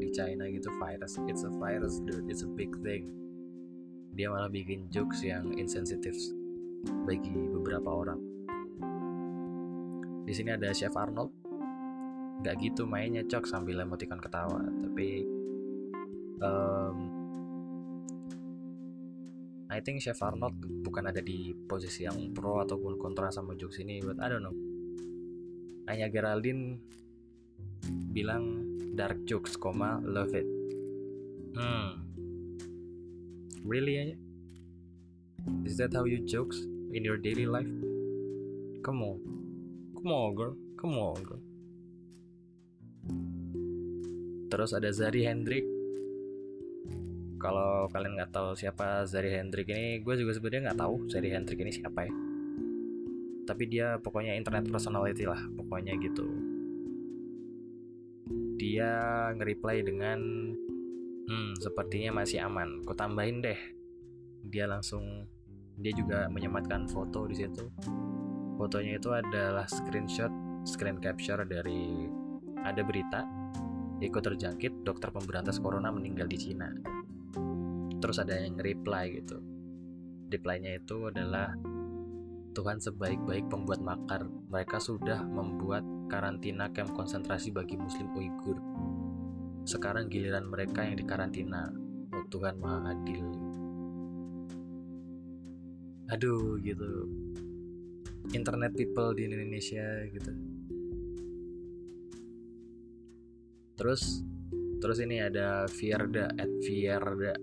Di 0.00 0.08
China 0.12 0.44
gitu 0.50 0.68
virus, 0.76 1.16
it's 1.30 1.46
a 1.46 1.52
virus 1.56 2.02
dude, 2.04 2.26
it's 2.28 2.42
a 2.42 2.50
big 2.50 2.74
thing. 2.82 3.08
Dia 4.18 4.28
malah 4.28 4.50
bikin 4.50 4.90
jokes 4.90 5.22
yang 5.22 5.54
insensitif 5.56 6.12
bagi 7.06 7.32
beberapa 7.32 7.88
orang. 7.88 8.29
Di 10.30 10.38
sini 10.38 10.54
ada 10.54 10.70
Chef 10.70 10.94
Arnold, 10.94 11.34
nggak 12.38 12.54
gitu 12.62 12.86
mainnya 12.86 13.26
cok 13.26 13.50
sambil 13.50 13.82
emoticon 13.82 14.22
ketawa, 14.22 14.62
tapi 14.62 15.26
um, 16.38 16.96
I 19.66 19.82
think 19.82 19.98
Chef 19.98 20.22
Arnold 20.22 20.54
bukan 20.86 21.10
ada 21.10 21.18
di 21.18 21.50
posisi 21.66 22.06
yang 22.06 22.30
pro 22.30 22.62
ataupun 22.62 22.94
kontra 22.94 23.34
sama 23.34 23.58
jokes 23.58 23.82
ini 23.82 23.98
but 24.06 24.22
I 24.22 24.30
don't 24.30 24.46
know. 24.46 24.54
Anya 25.90 26.06
Geraldine 26.06 26.78
bilang 28.14 28.70
dark 28.94 29.26
jokes, 29.26 29.58
koma 29.58 29.98
love 30.06 30.30
it. 30.30 30.46
Hmm. 31.58 32.06
Really 33.66 33.98
aja 33.98 34.16
is 35.66 35.74
that 35.82 35.90
how 35.90 36.06
you 36.06 36.22
jokes 36.22 36.62
in 36.94 37.02
your 37.02 37.18
daily 37.18 37.50
life? 37.50 37.74
Come 38.86 39.02
on 39.02 39.29
come 40.00 40.16
on 40.16 40.32
girl 40.32 40.52
come 40.80 40.96
on 40.96 41.20
girl 41.20 41.44
terus 44.50 44.74
ada 44.74 44.90
Zari 44.90 45.22
Hendrik. 45.24 45.64
Kalau 47.40 47.88
kalian 47.88 48.20
nggak 48.20 48.34
tahu 48.34 48.52
siapa 48.52 49.08
Zari 49.08 49.32
Hendrik 49.32 49.70
ini 49.72 50.02
gue 50.04 50.14
juga 50.18 50.36
sebenarnya 50.36 50.68
nggak 50.68 50.80
tahu 50.82 50.94
Zari 51.08 51.30
Hendrik 51.32 51.62
ini 51.62 51.72
siapa 51.72 52.04
ya. 52.04 52.12
Tapi 53.48 53.64
dia 53.70 53.96
pokoknya 54.02 54.36
internet 54.36 54.68
personality 54.68 55.24
lah 55.24 55.40
pokoknya 55.56 55.96
gitu. 56.02 56.26
Dia 58.60 58.92
nge-reply 59.38 59.80
dengan 59.80 60.20
hmm 61.30 61.56
sepertinya 61.62 62.20
masih 62.20 62.44
aman. 62.44 62.84
Ku 62.84 62.92
tambahin 62.92 63.40
deh. 63.40 63.56
Dia 64.44 64.68
langsung 64.68 65.24
dia 65.80 65.96
juga 65.96 66.28
menyematkan 66.28 66.84
foto 66.92 67.24
di 67.24 67.40
situ 67.40 67.64
fotonya 68.60 69.00
itu 69.00 69.08
adalah 69.08 69.64
screenshot 69.64 70.28
screen 70.68 71.00
capture 71.00 71.40
dari 71.48 72.04
ada 72.60 72.84
berita 72.84 73.24
ikut 74.04 74.20
terjangkit 74.20 74.84
dokter 74.84 75.08
pemberantas 75.08 75.56
corona 75.56 75.88
meninggal 75.88 76.28
di 76.28 76.36
Cina. 76.36 76.68
Terus 78.00 78.16
ada 78.20 78.36
yang 78.36 78.60
reply 78.60 79.16
gitu. 79.16 79.40
Reply-nya 80.28 80.76
itu 80.76 81.08
adalah 81.08 81.56
Tuhan 82.52 82.80
sebaik-baik 82.80 83.48
pembuat 83.48 83.80
makar. 83.80 84.24
Mereka 84.28 84.76
sudah 84.80 85.24
membuat 85.24 85.84
karantina 86.08 86.68
camp 86.72 86.92
konsentrasi 86.96 87.52
bagi 87.52 87.76
muslim 87.80 88.12
Uighur. 88.12 88.60
Sekarang 89.68 90.08
giliran 90.08 90.48
mereka 90.48 90.84
yang 90.84 90.96
dikarantina. 90.96 91.72
Oh 92.12 92.24
Tuhan 92.28 92.56
maha 92.56 92.92
adil. 92.92 93.24
Aduh 96.08 96.56
gitu 96.64 97.08
internet 98.32 98.72
people 98.74 99.14
di 99.14 99.26
Indonesia 99.26 100.06
gitu. 100.10 100.32
Terus 103.80 104.22
terus 104.80 104.98
ini 105.00 105.20
ada 105.20 105.68
Fierda 105.68 106.32
at 106.36 106.50
Fierda 106.64 107.36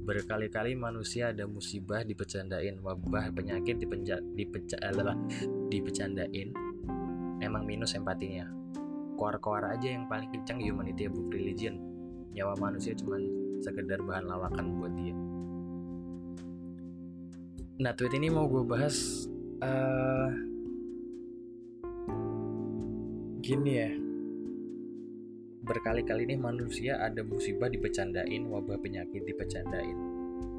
berkali-kali 0.00 0.74
manusia 0.74 1.30
ada 1.30 1.46
musibah 1.46 2.02
dipecandain 2.02 2.82
wabah 2.82 3.30
penyakit 3.30 3.78
dipenja, 3.78 4.18
dipeca, 4.34 4.74
adalah 4.82 5.14
dipecandain. 5.70 6.50
Emang 7.40 7.62
minus 7.62 7.94
empatinya. 7.94 8.48
Koar-koar 9.14 9.70
aja 9.70 9.92
yang 9.92 10.10
paling 10.10 10.32
kencang 10.32 10.58
humanity 10.64 11.06
above 11.06 11.30
religion. 11.30 11.78
Nyawa 12.34 12.56
manusia 12.58 12.96
cuma 12.96 13.20
sekedar 13.60 14.02
bahan 14.02 14.26
lawakan 14.26 14.66
buat 14.80 14.92
dia. 14.98 15.14
Nah 17.80 17.92
tweet 17.96 18.12
ini 18.16 18.28
mau 18.28 18.50
gue 18.50 18.64
bahas 18.66 19.28
uh, 19.60 20.28
gini 23.40 23.72
ya 23.76 23.90
berkali-kali 25.60 26.26
nih 26.26 26.40
manusia 26.40 26.98
ada 26.98 27.22
musibah 27.22 27.70
dipecandain, 27.70 28.42
wabah 28.48 28.80
penyakit 28.82 29.22
dipecandain, 29.22 29.94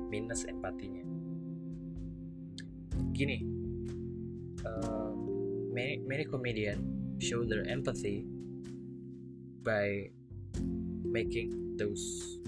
minus 0.07 0.47
empatinya. 0.47 1.03
Gini, 3.11 3.43
uh, 4.63 5.11
many, 5.73 5.99
many 6.07 6.23
comedian 6.23 6.79
show 7.19 7.43
their 7.43 7.67
empathy 7.67 8.23
by 9.61 10.09
making 11.03 11.75
those 11.75 12.39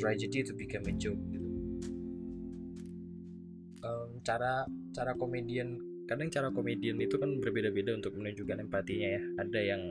tragedy 0.00 0.42
to 0.42 0.52
become 0.56 0.82
a 0.90 0.94
joke. 0.98 1.31
Um, 3.82 4.22
cara 4.22 4.62
cara 4.94 5.12
komedian 5.18 5.74
kadang 6.06 6.30
cara 6.30 6.54
komedian 6.54 7.02
itu 7.02 7.18
kan 7.18 7.34
berbeda-beda 7.42 7.98
untuk 7.98 8.14
menunjukkan 8.14 8.62
empatinya 8.62 9.08
ya. 9.18 9.22
Ada 9.42 9.60
yang 9.74 9.82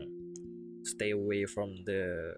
stay 0.87 1.11
away 1.13 1.45
from 1.45 1.75
the 1.85 2.33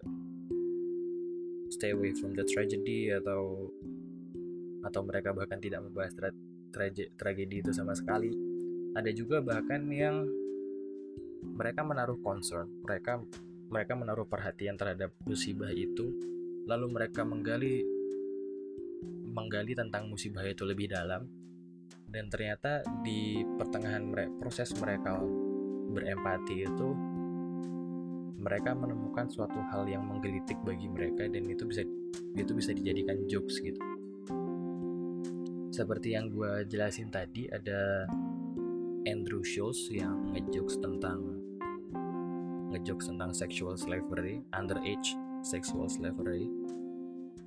stay 1.73 1.93
away 1.95 2.13
from 2.13 2.37
the 2.37 2.45
tragedy 2.45 3.09
atau 3.09 3.71
atau 4.83 5.01
mereka 5.01 5.31
bahkan 5.31 5.57
tidak 5.63 5.81
membahas 5.81 6.11
tra 6.13 6.29
trage 6.73 7.13
tragedi 7.15 7.63
itu 7.63 7.71
sama 7.71 7.95
sekali 7.95 8.29
ada 8.93 9.09
juga 9.15 9.39
bahkan 9.39 9.81
yang 9.89 10.27
mereka 11.55 11.81
menaruh 11.81 12.19
concern 12.19 12.67
mereka 12.83 13.21
mereka 13.71 13.93
menaruh 13.97 14.27
perhatian 14.27 14.77
terhadap 14.77 15.15
musibah 15.25 15.71
itu 15.71 16.13
lalu 16.67 16.91
mereka 16.93 17.25
menggali 17.25 17.81
menggali 19.33 19.73
tentang 19.73 20.11
musibah 20.11 20.45
itu 20.45 20.61
lebih 20.67 20.93
dalam 20.93 21.25
dan 22.13 22.29
ternyata 22.29 22.85
di 23.01 23.41
pertengahan 23.57 24.05
mere 24.05 24.29
proses 24.37 24.69
mereka 24.77 25.17
berempati 25.89 26.61
itu 26.61 26.89
mereka 28.37 28.77
menemukan 28.77 29.25
suatu 29.33 29.57
hal 29.73 29.89
yang 29.89 30.05
menggelitik 30.05 30.61
bagi 30.61 30.85
mereka 30.85 31.25
dan 31.25 31.41
itu 31.49 31.65
bisa 31.65 31.81
itu 32.37 32.51
bisa 32.53 32.69
dijadikan 32.69 33.25
jokes 33.25 33.57
gitu. 33.57 33.81
Seperti 35.73 36.13
yang 36.13 36.29
gue 36.29 36.69
jelasin 36.69 37.09
tadi 37.09 37.49
ada 37.49 38.05
Andrew 39.09 39.41
Schultz 39.41 39.89
yang 39.89 40.37
ngejokes 40.37 40.77
tentang 40.77 41.41
ngejokes 42.69 43.09
tentang 43.09 43.33
sexual 43.33 43.73
slavery 43.73 44.45
underage 44.53 45.17
sexual 45.41 45.89
slavery. 45.89 46.45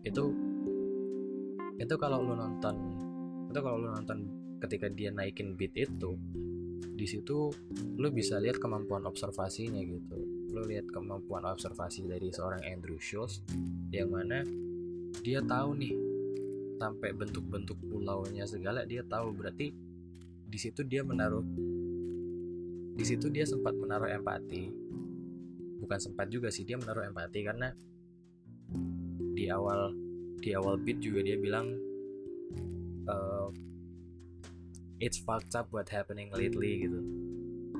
Itu 0.02 0.34
itu 1.78 1.94
kalau 2.02 2.24
lu 2.24 2.34
nonton 2.34 2.74
itu 3.46 3.60
kalau 3.62 3.78
lu 3.78 3.94
nonton 3.94 4.45
ketika 4.60 4.88
dia 4.88 5.12
naikin 5.12 5.56
beat 5.56 5.76
itu 5.76 6.16
di 6.96 7.04
situ 7.04 7.52
lu 8.00 8.08
bisa 8.08 8.40
lihat 8.40 8.56
kemampuan 8.56 9.04
observasinya 9.04 9.84
gitu. 9.84 10.16
Lu 10.48 10.64
lihat 10.64 10.88
kemampuan 10.88 11.44
observasi 11.44 12.08
dari 12.08 12.32
seorang 12.32 12.64
Andrew 12.64 12.96
Schultz 12.96 13.44
yang 13.92 14.08
mana 14.08 14.40
dia 15.20 15.44
tahu 15.44 15.76
nih 15.76 15.94
sampai 16.80 17.12
bentuk-bentuk 17.12 17.76
pulaunya 17.84 18.48
segala 18.48 18.88
dia 18.88 19.04
tahu. 19.04 19.36
Berarti 19.36 19.76
di 20.46 20.58
situ 20.58 20.80
dia 20.88 21.04
menaruh 21.04 21.44
di 22.96 23.04
situ 23.04 23.28
dia 23.28 23.44
sempat 23.44 23.76
menaruh 23.76 24.08
empati. 24.08 24.72
Bukan 25.84 25.98
sempat 26.00 26.32
juga 26.32 26.48
sih 26.48 26.64
dia 26.64 26.80
menaruh 26.80 27.04
empati 27.04 27.40
karena 27.44 27.68
di 29.36 29.52
awal 29.52 29.92
di 30.40 30.56
awal 30.56 30.80
beat 30.80 31.04
juga 31.04 31.20
dia 31.20 31.36
bilang 31.36 31.76
it's 35.00 35.20
fucked 35.20 35.52
up 35.56 35.68
what 35.72 35.88
happening 35.92 36.32
lately 36.32 36.88
gitu. 36.88 37.00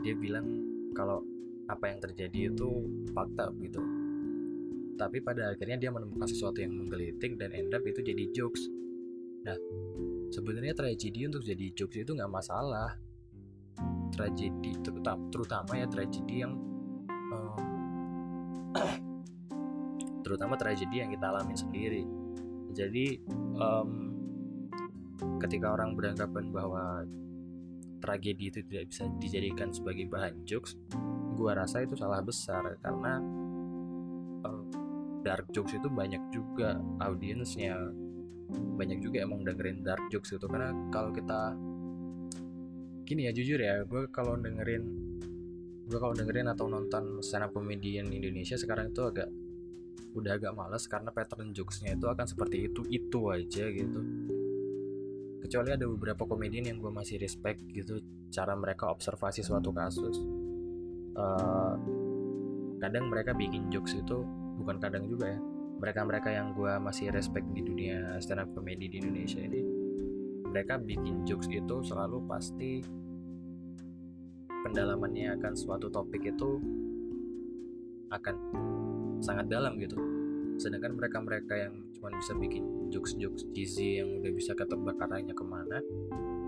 Dia 0.05 0.15
bilang 0.17 0.47
kalau 0.93 1.25
apa 1.67 1.91
yang 1.91 1.99
terjadi 1.99 2.53
itu 2.53 2.69
fucked 3.13 3.39
up 3.41 3.53
gitu. 3.59 3.81
Tapi 4.97 5.21
pada 5.21 5.53
akhirnya 5.53 5.77
dia 5.77 5.91
menemukan 5.93 6.29
sesuatu 6.29 6.61
yang 6.61 6.73
menggelitik 6.73 7.37
dan 7.37 7.53
end 7.53 7.73
up 7.73 7.85
itu 7.85 8.01
jadi 8.01 8.25
jokes. 8.33 8.69
Nah 9.45 9.57
sebenarnya 10.33 10.73
tragedi 10.73 11.29
untuk 11.29 11.45
jadi 11.45 11.73
jokes 11.73 11.97
itu 12.01 12.13
nggak 12.17 12.33
masalah. 12.33 12.97
Tragedi 14.17 14.73
terutama, 14.81 15.23
terutama 15.29 15.73
ya 15.77 15.87
tragedi 15.89 16.35
yang 16.41 16.57
um, 17.37 17.61
terutama 20.25 20.57
tragedi 20.57 21.05
yang 21.05 21.13
kita 21.13 21.29
alami 21.29 21.53
sendiri. 21.53 22.05
Jadi 22.73 23.21
um, 23.61 24.16
ketika 25.41 25.73
orang 25.73 25.97
beranggapan 25.97 26.53
bahwa 26.53 27.05
tragedi 28.01 28.53
itu 28.53 28.61
tidak 28.69 28.93
bisa 28.93 29.09
dijadikan 29.17 29.73
sebagai 29.73 30.05
bahan 30.07 30.45
jokes 30.45 30.77
gua 31.37 31.57
rasa 31.57 31.85
itu 31.85 31.97
salah 31.97 32.21
besar 32.21 32.77
karena 32.81 33.21
uh, 34.45 34.63
dark 35.27 35.51
jokes 35.51 35.75
itu 35.77 35.89
banyak 35.91 36.23
juga 36.31 36.79
audiensnya. 37.03 37.77
Banyak 38.47 39.03
juga 39.03 39.27
emang 39.27 39.43
dengerin 39.43 39.83
dark 39.83 40.07
jokes 40.07 40.39
itu 40.39 40.47
karena 40.47 40.71
kalau 40.95 41.11
kita 41.11 41.59
gini 43.07 43.27
ya 43.27 43.33
jujur 43.35 43.59
ya 43.59 43.87
gue 43.87 44.11
kalau 44.11 44.35
dengerin 44.35 44.83
gue 45.87 45.99
kalau 45.99 46.15
dengerin 46.15 46.51
atau 46.51 46.67
nonton 46.67 47.23
stand 47.23 47.47
up 47.47 47.55
comedian 47.55 48.11
Indonesia 48.11 48.59
sekarang 48.59 48.91
itu 48.91 49.03
agak 49.07 49.31
udah 50.19 50.35
agak 50.35 50.53
males 50.59 50.91
karena 50.91 51.15
pattern 51.15 51.55
jokesnya 51.55 51.95
itu 51.95 52.07
akan 52.11 52.27
seperti 52.27 52.67
itu 52.67 52.83
itu 52.91 53.21
aja 53.31 53.65
gitu 53.71 54.01
kecuali 55.47 55.71
ada 55.71 55.87
beberapa 55.87 56.27
komedian 56.27 56.75
yang 56.75 56.79
gue 56.83 56.91
masih 56.91 57.23
respect 57.23 57.63
gitu 57.71 58.03
cara 58.35 58.59
mereka 58.59 58.91
observasi 58.91 59.47
suatu 59.47 59.71
kasus. 59.71 60.19
Uh, 61.17 61.75
kadang 62.83 63.09
mereka 63.09 63.33
bikin 63.33 63.71
jokes 63.71 63.95
itu 63.95 64.27
bukan 64.59 64.83
kadang 64.83 65.07
juga 65.07 65.31
ya. 65.31 65.41
Mereka-mereka 65.77 66.35
yang 66.35 66.51
gue 66.57 66.73
masih 66.83 67.15
respect 67.15 67.47
di 67.55 67.63
dunia 67.63 68.19
stand 68.19 68.43
up 68.43 68.51
comedy 68.59 68.91
di 68.91 68.99
Indonesia 68.99 69.39
ini 69.39 69.87
mereka 70.57 70.81
bikin 70.81 71.21
jokes 71.29 71.53
itu 71.53 71.85
selalu 71.85 72.25
pasti 72.25 72.81
pendalamannya 74.65 75.37
akan 75.37 75.53
suatu 75.53 75.93
topik 75.93 76.33
itu 76.33 76.57
akan 78.09 78.37
sangat 79.21 79.53
dalam 79.53 79.77
gitu 79.77 80.16
sedangkan 80.57 80.97
mereka-mereka 80.97 81.55
yang 81.57 81.75
cuma 81.97 82.12
bisa 82.16 82.33
bikin 82.37 82.88
jokes-jokes 82.92 83.49
cheesy 83.53 84.01
yang 84.01 84.21
udah 84.21 84.33
bisa 84.33 84.53
ketebak 84.57 84.97
arahnya 85.01 85.33
ke 85.37 85.45
mana 85.45 85.79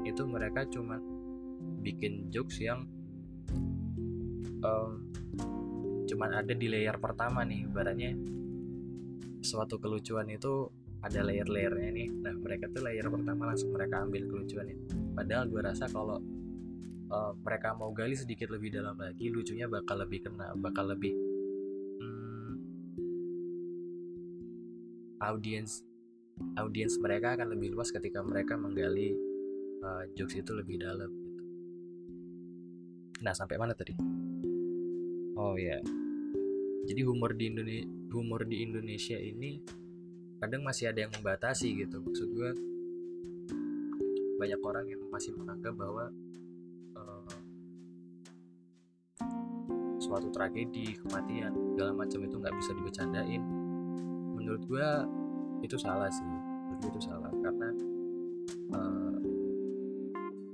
itu 0.05 0.23
mereka 0.25 0.65
cuma 0.69 1.01
bikin 1.85 2.33
jokes 2.33 2.61
yang 2.63 2.89
um, 4.65 5.09
cuman 6.09 6.41
ada 6.41 6.55
di 6.57 6.67
layer 6.67 6.97
pertama 6.97 7.45
nih. 7.45 7.69
Ibaratnya 7.69 8.17
suatu 9.45 9.77
kelucuan 9.77 10.27
itu 10.33 10.73
ada 11.05 11.21
layer-layernya 11.23 11.91
nih. 11.93 12.09
Nah 12.25 12.35
mereka 12.35 12.67
tuh 12.73 12.83
layer 12.83 13.07
pertama 13.07 13.53
langsung 13.53 13.71
mereka 13.71 14.03
ambil 14.03 14.25
kelucuan 14.27 14.67
itu 14.73 14.99
padahal 15.19 15.51
gue 15.51 15.59
rasa 15.59 15.91
kalau 15.91 16.23
uh, 17.11 17.33
mereka 17.43 17.75
mau 17.75 17.91
gali 17.91 18.15
sedikit 18.15 18.55
lebih 18.55 18.71
dalam 18.71 18.95
lagi 18.95 19.35
lucunya 19.35 19.67
bakal 19.67 19.99
lebih 19.99 20.31
kena 20.31 20.55
bakal 20.55 20.87
lebih 20.87 21.11
audiens 25.29 25.85
audiens 26.57 26.97
mereka 27.03 27.37
akan 27.37 27.53
lebih 27.53 27.75
luas 27.75 27.93
ketika 27.93 28.23
mereka 28.25 28.55
menggali 28.55 29.13
uh, 29.83 30.07
jokes 30.15 30.39
itu 30.39 30.53
lebih 30.55 30.79
dalam 30.81 31.11
gitu. 31.11 31.43
Nah, 33.19 33.35
sampai 33.35 33.59
mana 33.59 33.75
tadi? 33.75 33.99
Oh 35.35 35.59
ya. 35.59 35.77
Yeah. 35.77 35.83
Jadi 36.89 37.01
humor 37.05 37.35
di 37.35 37.51
Indonesia 37.51 37.89
humor 38.09 38.49
di 38.49 38.65
Indonesia 38.65 39.19
ini 39.19 39.61
kadang 40.39 40.63
masih 40.65 40.95
ada 40.95 41.05
yang 41.05 41.13
membatasi 41.13 41.75
gitu. 41.75 42.01
Maksud 42.01 42.29
gue 42.31 42.51
banyak 44.39 44.61
orang 44.63 44.87
yang 44.87 45.03
masih 45.11 45.35
menganggap 45.35 45.75
bahwa 45.75 46.15
uh, 46.95 47.35
suatu 49.99 50.31
tragedi, 50.31 50.95
kematian, 51.03 51.51
segala 51.75 51.91
macam 51.93 52.23
itu 52.23 52.35
nggak 52.39 52.55
bisa 52.55 52.71
dibecandain 52.79 53.43
menurut 54.49 54.65
gue 54.65 54.89
itu 55.63 55.77
salah 55.79 56.11
sih 56.11 56.25
menurut 56.25 56.85
itu 56.89 57.01
salah. 57.07 57.31
Karena 57.31 57.69
uh, 58.75 59.17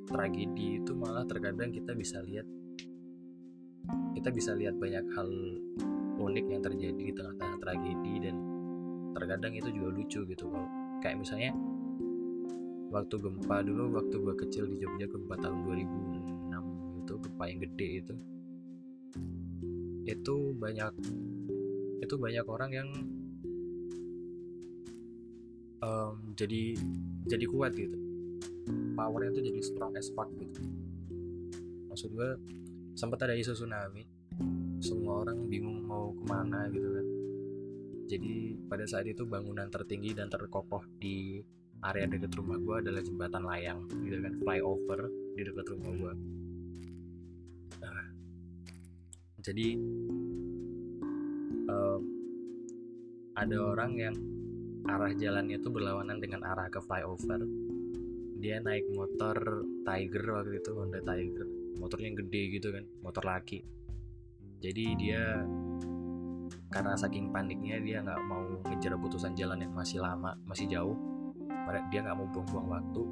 tragedi 0.08 0.80
itu 0.80 0.92
malah 0.94 1.24
terkadang 1.26 1.72
kita 1.72 1.92
bisa 1.96 2.22
lihat 2.22 2.46
kita 4.16 4.32
bisa 4.32 4.56
lihat 4.56 4.78
banyak 4.80 5.04
hal 5.12 5.28
unik 6.16 6.46
yang 6.48 6.62
terjadi 6.64 7.02
di 7.10 7.12
tengah-tengah 7.12 7.58
tragedi 7.60 8.14
dan 8.24 8.36
terkadang 9.12 9.52
itu 9.52 9.68
juga 9.74 9.88
lucu 9.92 10.20
gitu. 10.24 10.44
Kalau 10.48 10.68
kayak 11.02 11.20
misalnya 11.20 11.52
waktu 12.94 13.14
gempa 13.18 13.66
dulu 13.66 13.98
waktu 13.98 14.16
gue 14.22 14.34
kecil 14.46 14.64
di 14.70 14.78
Jogja 14.78 15.10
gempa 15.10 15.34
tahun 15.42 15.66
2006 15.66 17.02
itu 17.02 17.12
gempa 17.18 17.44
yang 17.50 17.58
gede 17.58 17.88
itu 18.00 18.14
itu 20.04 20.36
banyak 20.54 20.92
itu 22.04 22.14
banyak 22.14 22.46
orang 22.46 22.70
yang 22.70 22.88
um, 25.84 26.32
jadi 26.32 26.72
jadi 27.28 27.44
kuat 27.44 27.76
gitu. 27.76 27.96
Powernya 28.96 29.36
tuh 29.36 29.44
jadi 29.44 29.60
strong 29.60 29.92
as 30.00 30.08
fuck 30.16 30.32
gitu. 30.40 30.64
Maksud 31.92 32.08
gue 32.16 32.30
sempat 32.96 33.28
ada 33.28 33.36
isu 33.36 33.52
tsunami. 33.52 34.08
Semua 34.80 35.28
orang 35.28 35.44
bingung 35.44 35.84
mau 35.84 36.16
ke 36.16 36.24
mana 36.24 36.72
gitu 36.72 36.88
kan. 36.88 37.06
Jadi 38.08 38.32
pada 38.64 38.88
saat 38.88 39.04
itu 39.04 39.28
bangunan 39.28 39.68
tertinggi 39.68 40.16
dan 40.16 40.32
terkokoh 40.32 40.88
di 40.96 41.44
area 41.84 42.08
dekat 42.08 42.32
rumah 42.40 42.56
gue 42.56 42.76
adalah 42.80 43.04
jembatan 43.04 43.44
layang 43.44 43.80
gitu 44.08 44.16
kan. 44.24 44.32
Flyover 44.40 45.00
di 45.36 45.42
dekat 45.44 45.66
rumah 45.76 45.92
gue 45.92 46.14
jadi 49.44 49.76
um, 51.68 52.02
ada 53.36 53.56
orang 53.60 53.92
yang 54.00 54.16
arah 54.84 55.12
jalannya 55.16 55.56
itu 55.56 55.68
berlawanan 55.72 56.20
dengan 56.20 56.44
arah 56.44 56.68
ke 56.68 56.80
flyover. 56.84 57.40
Dia 58.40 58.60
naik 58.60 58.92
motor 58.92 59.64
Tiger 59.88 60.24
waktu 60.36 60.60
itu 60.60 60.70
Honda 60.76 61.00
Tiger. 61.00 61.48
Motornya 61.80 62.10
gede 62.20 62.42
gitu 62.60 62.68
kan 62.70 62.84
motor 63.00 63.24
laki. 63.24 63.64
Jadi 64.60 64.84
dia 65.00 65.44
karena 66.68 66.98
saking 66.98 67.30
paniknya 67.30 67.78
dia 67.80 68.02
nggak 68.04 68.20
mau 68.28 68.44
ngejar 68.68 68.98
putusan 69.00 69.32
jalan 69.32 69.64
yang 69.64 69.72
masih 69.72 70.04
lama 70.04 70.36
masih 70.44 70.68
jauh. 70.68 70.96
Dia 71.88 72.04
nggak 72.04 72.16
mau 72.20 72.28
buang-buang 72.28 72.68
waktu. 72.68 73.02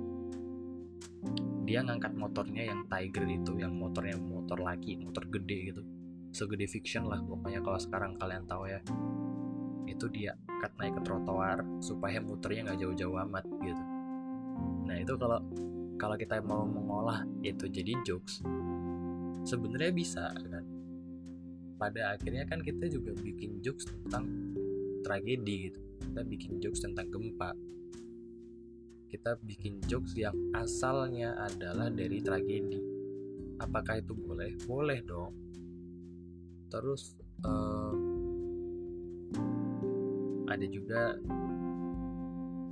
Dia 1.64 1.80
ngangkat 1.80 2.12
motornya 2.12 2.68
yang 2.68 2.84
Tiger 2.90 3.24
itu 3.24 3.56
yang 3.56 3.72
motornya 3.72 4.20
motor 4.20 4.60
laki 4.60 5.00
motor 5.00 5.24
gede 5.32 5.72
gitu. 5.72 5.82
Segede 6.32 6.68
fiction 6.68 7.08
lah 7.08 7.20
pokoknya 7.24 7.64
kalau 7.64 7.80
sekarang 7.80 8.16
kalian 8.20 8.44
tahu 8.44 8.68
ya 8.68 8.80
itu 9.92 10.08
dia 10.08 10.32
cut 10.60 10.72
naik 10.80 10.96
ke 10.96 11.02
trotoar 11.04 11.60
supaya 11.84 12.18
muternya 12.18 12.72
nggak 12.72 12.80
jauh-jauh 12.80 13.16
amat 13.28 13.44
gitu. 13.60 13.82
Nah 14.88 14.96
itu 14.98 15.14
kalau 15.20 15.38
kalau 16.00 16.16
kita 16.18 16.42
mau 16.42 16.66
mengolah 16.66 17.22
itu 17.44 17.68
jadi 17.68 17.94
jokes 18.02 18.42
sebenarnya 19.46 19.92
bisa 19.94 20.32
kan. 20.32 20.64
Pada 21.78 22.14
akhirnya 22.14 22.46
kan 22.46 22.62
kita 22.62 22.86
juga 22.86 23.10
bikin 23.14 23.58
jokes 23.58 23.90
tentang 23.90 24.54
tragedi 25.02 25.70
gitu. 25.70 25.80
Kita 25.98 26.22
bikin 26.22 26.52
jokes 26.62 26.80
tentang 26.82 27.10
gempa. 27.10 27.50
Kita 29.10 29.36
bikin 29.42 29.82
jokes 29.90 30.14
yang 30.14 30.34
asalnya 30.54 31.34
adalah 31.36 31.90
dari 31.90 32.22
tragedi. 32.22 32.80
Apakah 33.58 33.98
itu 33.98 34.14
boleh? 34.14 34.54
Boleh 34.62 35.02
dong. 35.02 35.34
Terus 36.70 37.18
uh, 37.44 38.11
ada 40.52 40.66
juga 40.68 41.16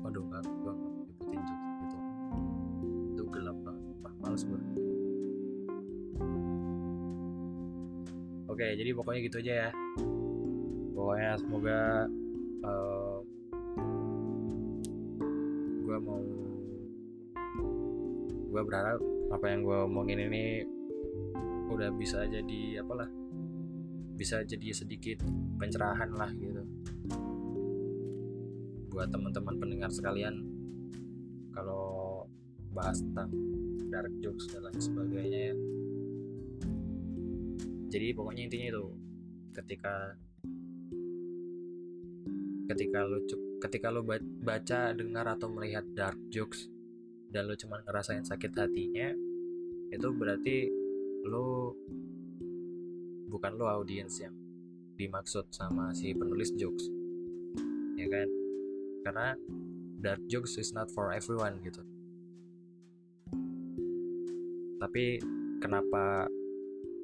waduh 0.04 0.20
nggak 0.20 0.42
gue 0.44 0.72
ngikutin 0.72 1.40
jokes 1.40 1.72
gitu. 1.80 1.96
Itu 3.16 3.22
gelap 3.32 3.56
banget 3.64 4.14
males 4.20 4.42
gue 4.44 4.60
oke 8.60 8.66
jadi 8.76 8.90
pokoknya 8.92 9.20
gitu 9.24 9.36
aja 9.40 9.52
ya. 9.66 9.70
Pokoknya 10.92 11.30
semoga 11.40 11.80
uh, 12.60 13.18
gue 15.80 15.96
mau 16.04 16.20
gue 18.50 18.62
berharap 18.68 19.00
apa 19.32 19.46
yang 19.48 19.64
gue 19.64 19.78
omongin 19.88 20.20
ini 20.28 20.44
udah 21.72 21.88
bisa 21.96 22.28
jadi 22.28 22.84
apalah 22.84 23.08
bisa 24.18 24.44
jadi 24.44 24.76
sedikit 24.76 25.24
pencerahan 25.56 26.12
lah 26.12 26.28
gitu 26.36 26.59
buat 29.00 29.08
teman-teman 29.08 29.56
pendengar 29.56 29.88
sekalian. 29.88 30.44
Kalau 31.56 32.28
bahas 32.76 33.00
tentang 33.00 33.32
dark 33.88 34.12
jokes 34.20 34.44
dan 34.52 34.68
lain 34.68 34.76
sebagainya 34.76 35.40
ya. 35.40 35.56
Jadi 37.96 38.12
pokoknya 38.12 38.44
intinya 38.44 38.76
itu 38.76 38.84
ketika 39.56 39.94
ketika 42.68 42.98
lo 43.08 43.24
ketika 43.64 43.88
lo 43.88 44.04
baca 44.44 44.92
dengar 44.92 45.32
atau 45.32 45.48
melihat 45.48 45.88
dark 45.96 46.20
jokes 46.28 46.68
dan 47.32 47.48
lo 47.48 47.56
cuma 47.56 47.80
ngerasain 47.80 48.28
sakit 48.28 48.52
hatinya 48.52 49.16
itu 49.96 50.08
berarti 50.12 50.68
lo 51.24 51.72
bukan 53.32 53.56
lo 53.56 53.64
audiens 53.64 54.12
yang 54.20 54.36
dimaksud 55.00 55.48
sama 55.48 55.88
si 55.96 56.12
penulis 56.12 56.52
jokes 56.52 56.99
karena 59.04 59.36
dark 60.00 60.20
jokes 60.28 60.56
is 60.56 60.72
not 60.72 60.88
for 60.92 61.12
everyone 61.12 61.60
gitu. 61.60 61.84
Tapi 64.80 65.20
kenapa 65.60 66.24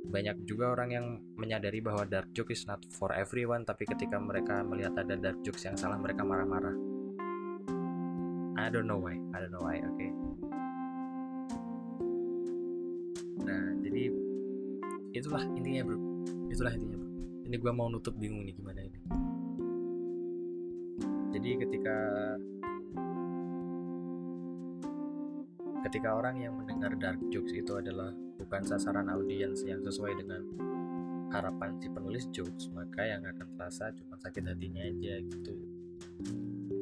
banyak 0.07 0.49
juga 0.49 0.72
orang 0.72 0.88
yang 0.94 1.07
menyadari 1.36 1.82
bahwa 1.82 2.07
dark 2.09 2.30
joke 2.32 2.55
is 2.55 2.64
not 2.64 2.80
for 2.94 3.12
everyone 3.12 3.66
tapi 3.66 3.84
ketika 3.84 4.16
mereka 4.16 4.62
melihat 4.64 4.97
ada 4.97 5.18
dark 5.18 5.42
jokes 5.44 5.66
yang 5.66 5.76
salah 5.76 6.01
mereka 6.01 6.24
marah-marah? 6.24 6.76
I 8.57 8.72
don't 8.72 8.88
know 8.88 8.97
why. 8.97 9.20
I 9.36 9.38
don't 9.44 9.53
know 9.53 9.64
why 9.64 9.76
oke 9.84 9.92
okay. 9.92 10.11
nah 13.47 13.62
jadi 13.84 14.11
itulah 15.12 15.44
intinya 15.55 15.86
bro. 15.86 15.99
Itulah 16.49 16.72
intinya 16.72 16.97
bro. 16.97 17.11
Ini 17.47 17.57
gue 17.61 17.72
mau 17.76 17.86
nutup 17.92 18.16
bingung 18.16 18.42
nih 18.42 18.57
gimana 18.57 18.82
ini 18.82 19.26
jadi 21.37 21.68
ketika 21.68 21.97
ketika 25.84 26.09
orang 26.16 26.41
yang 26.41 26.57
mendengar 26.57 26.97
dark 26.97 27.20
jokes 27.28 27.53
itu 27.53 27.76
adalah 27.76 28.09
bukan 28.41 28.64
sasaran 28.64 29.12
audiens 29.12 29.61
yang 29.68 29.84
sesuai 29.84 30.16
dengan 30.16 30.41
harapan 31.28 31.76
si 31.76 31.93
penulis 31.93 32.24
jokes 32.32 32.72
maka 32.72 33.05
yang 33.05 33.20
akan 33.28 33.53
terasa 33.53 33.93
cuma 33.93 34.16
sakit 34.16 34.49
hatinya 34.49 34.80
aja 34.80 35.20
gitu 35.20 35.55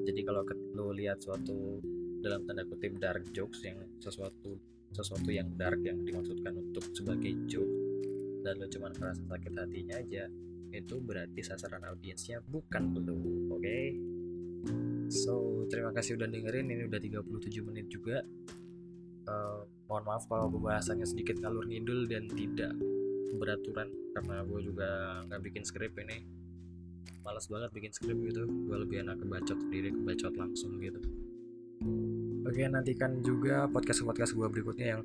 jadi 0.07 0.21
kalau 0.23 0.47
lo 0.79 0.95
lihat 0.95 1.19
suatu 1.19 1.83
dalam 2.23 2.47
tanda 2.47 2.63
kutip 2.63 2.95
dark 3.03 3.27
jokes 3.35 3.67
yang 3.67 3.83
sesuatu 3.99 4.55
sesuatu 4.95 5.35
yang 5.35 5.51
dark 5.59 5.83
yang 5.83 5.99
dimaksudkan 6.07 6.55
untuk 6.55 6.87
sebagai 6.95 7.35
joke 7.51 7.75
dan 8.47 8.63
lo 8.63 8.71
cuma 8.71 8.95
merasa 8.95 9.19
sakit 9.27 9.53
hatinya 9.59 9.99
aja 9.99 10.31
itu 10.71 10.95
berarti 11.03 11.43
sasaran 11.43 11.83
audiensnya 11.91 12.39
bukan 12.47 12.95
lo 12.95 13.19
oke 13.51 13.59
okay? 13.59 14.14
So 15.11 15.65
terima 15.71 15.95
kasih 15.95 16.19
udah 16.19 16.29
dengerin 16.29 16.67
ini 16.69 16.83
udah 16.89 17.01
37 17.01 17.69
menit 17.69 17.87
juga. 17.89 18.23
Uh, 19.25 19.65
mohon 19.89 20.05
maaf 20.05 20.29
kalau 20.29 20.53
pembahasannya 20.53 21.09
sedikit 21.09 21.41
ngalur 21.41 21.65
ngidul 21.65 22.05
dan 22.05 22.29
tidak 22.29 22.77
beraturan 23.35 23.89
karena 24.13 24.45
gue 24.45 24.61
juga 24.63 24.89
nggak 25.29 25.41
bikin 25.51 25.63
skrip 25.65 25.97
ini. 26.01 26.25
Malas 27.25 27.49
banget 27.49 27.73
bikin 27.73 27.93
skrip 27.93 28.17
gitu 28.21 28.45
gue 28.45 28.77
lebih 28.77 29.01
enak 29.01 29.17
kebacot 29.17 29.57
sendiri 29.57 29.93
kebacot 29.97 30.35
langsung 30.37 30.77
gitu. 30.81 31.01
Oke 32.45 32.69
nantikan 32.69 33.25
juga 33.25 33.65
podcast 33.73 34.05
podcast 34.05 34.37
gue 34.37 34.47
berikutnya 34.47 34.87
yang 34.99 35.03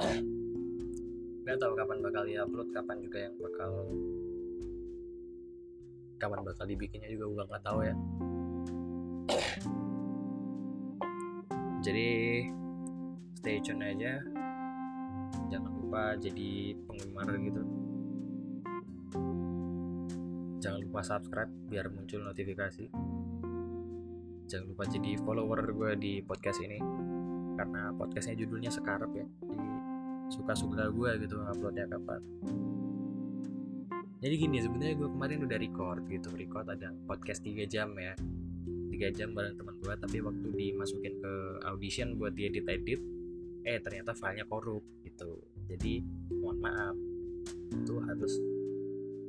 nggak 1.46 1.58
tahu 1.58 1.72
kapan 1.74 1.98
bakal 2.02 2.22
di 2.26 2.34
upload 2.38 2.68
kapan 2.70 2.96
juga 3.02 3.18
yang 3.26 3.34
bakal 3.38 3.72
kapan 6.20 6.40
bakal 6.44 6.64
dibikinnya 6.68 7.08
juga 7.10 7.24
gue 7.32 7.44
nggak 7.48 7.64
tahu 7.64 7.80
ya 7.82 7.94
jadi 11.80 12.08
stay 13.40 13.56
tune 13.64 13.80
aja. 13.80 14.20
Jangan 15.48 15.72
lupa 15.80 16.14
jadi 16.20 16.76
penggemar 16.84 17.28
gitu. 17.40 17.62
Jangan 20.60 20.80
lupa 20.84 21.00
subscribe 21.00 21.52
biar 21.72 21.88
muncul 21.88 22.20
notifikasi. 22.20 22.84
Jangan 24.44 24.66
lupa 24.68 24.84
jadi 24.92 25.10
follower 25.24 25.60
gue 25.72 25.90
di 25.96 26.12
podcast 26.20 26.60
ini. 26.60 26.76
Karena 27.56 27.96
podcastnya 27.96 28.36
judulnya 28.36 28.68
sekarap 28.68 29.08
ya. 29.16 29.24
Jadi 29.24 29.70
suka-suka 30.30 30.92
gue 30.92 31.10
gitu 31.24 31.40
uploadnya 31.48 31.88
kapan. 31.88 32.20
Jadi 34.20 34.34
gini 34.36 34.60
sebenarnya 34.60 35.00
gue 35.00 35.08
kemarin 35.08 35.48
udah 35.48 35.56
record 35.56 36.04
gitu. 36.12 36.28
Record 36.36 36.68
ada 36.68 36.92
podcast 37.08 37.40
3 37.40 37.64
jam 37.64 37.96
ya 37.96 38.12
3 38.90 39.16
jam 39.16 39.30
bareng 39.32 39.54
teman 39.54 39.74
gue 39.78 39.94
tapi 39.96 40.18
waktu 40.20 40.48
dimasukin 40.50 41.14
ke 41.22 41.32
audition 41.70 42.18
buat 42.18 42.34
diedit 42.34 42.66
edit 42.66 43.00
eh 43.64 43.78
ternyata 43.80 44.16
filenya 44.16 44.44
korup 44.48 44.82
gitu. 45.04 45.40
Jadi 45.68 46.00
mohon 46.40 46.58
maaf. 46.58 46.96
Itu 47.70 48.00
harus 48.02 48.32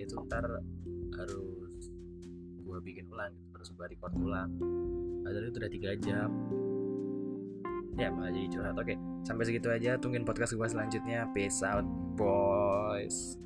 itu 0.02 0.14
ntar 0.28 0.44
harus 1.14 1.84
gue 2.62 2.78
bikin 2.82 3.06
ulang 3.12 3.36
gitu. 3.36 3.50
harus 3.54 3.70
gue 3.78 3.86
record 3.86 4.14
ulang. 4.18 4.50
Padahal 5.22 5.46
itu 5.52 5.58
udah 5.62 5.72
tiga 5.72 5.92
jam. 6.02 6.30
Ya 8.00 8.08
malah 8.10 8.32
jadi 8.34 8.48
curhat. 8.50 8.76
Oke 8.80 8.96
sampai 9.22 9.44
segitu 9.46 9.68
aja. 9.70 10.00
Tungguin 10.00 10.26
podcast 10.26 10.56
gue 10.58 10.68
selanjutnya. 10.68 11.30
Peace 11.36 11.62
out 11.62 11.86
boys 12.18 13.38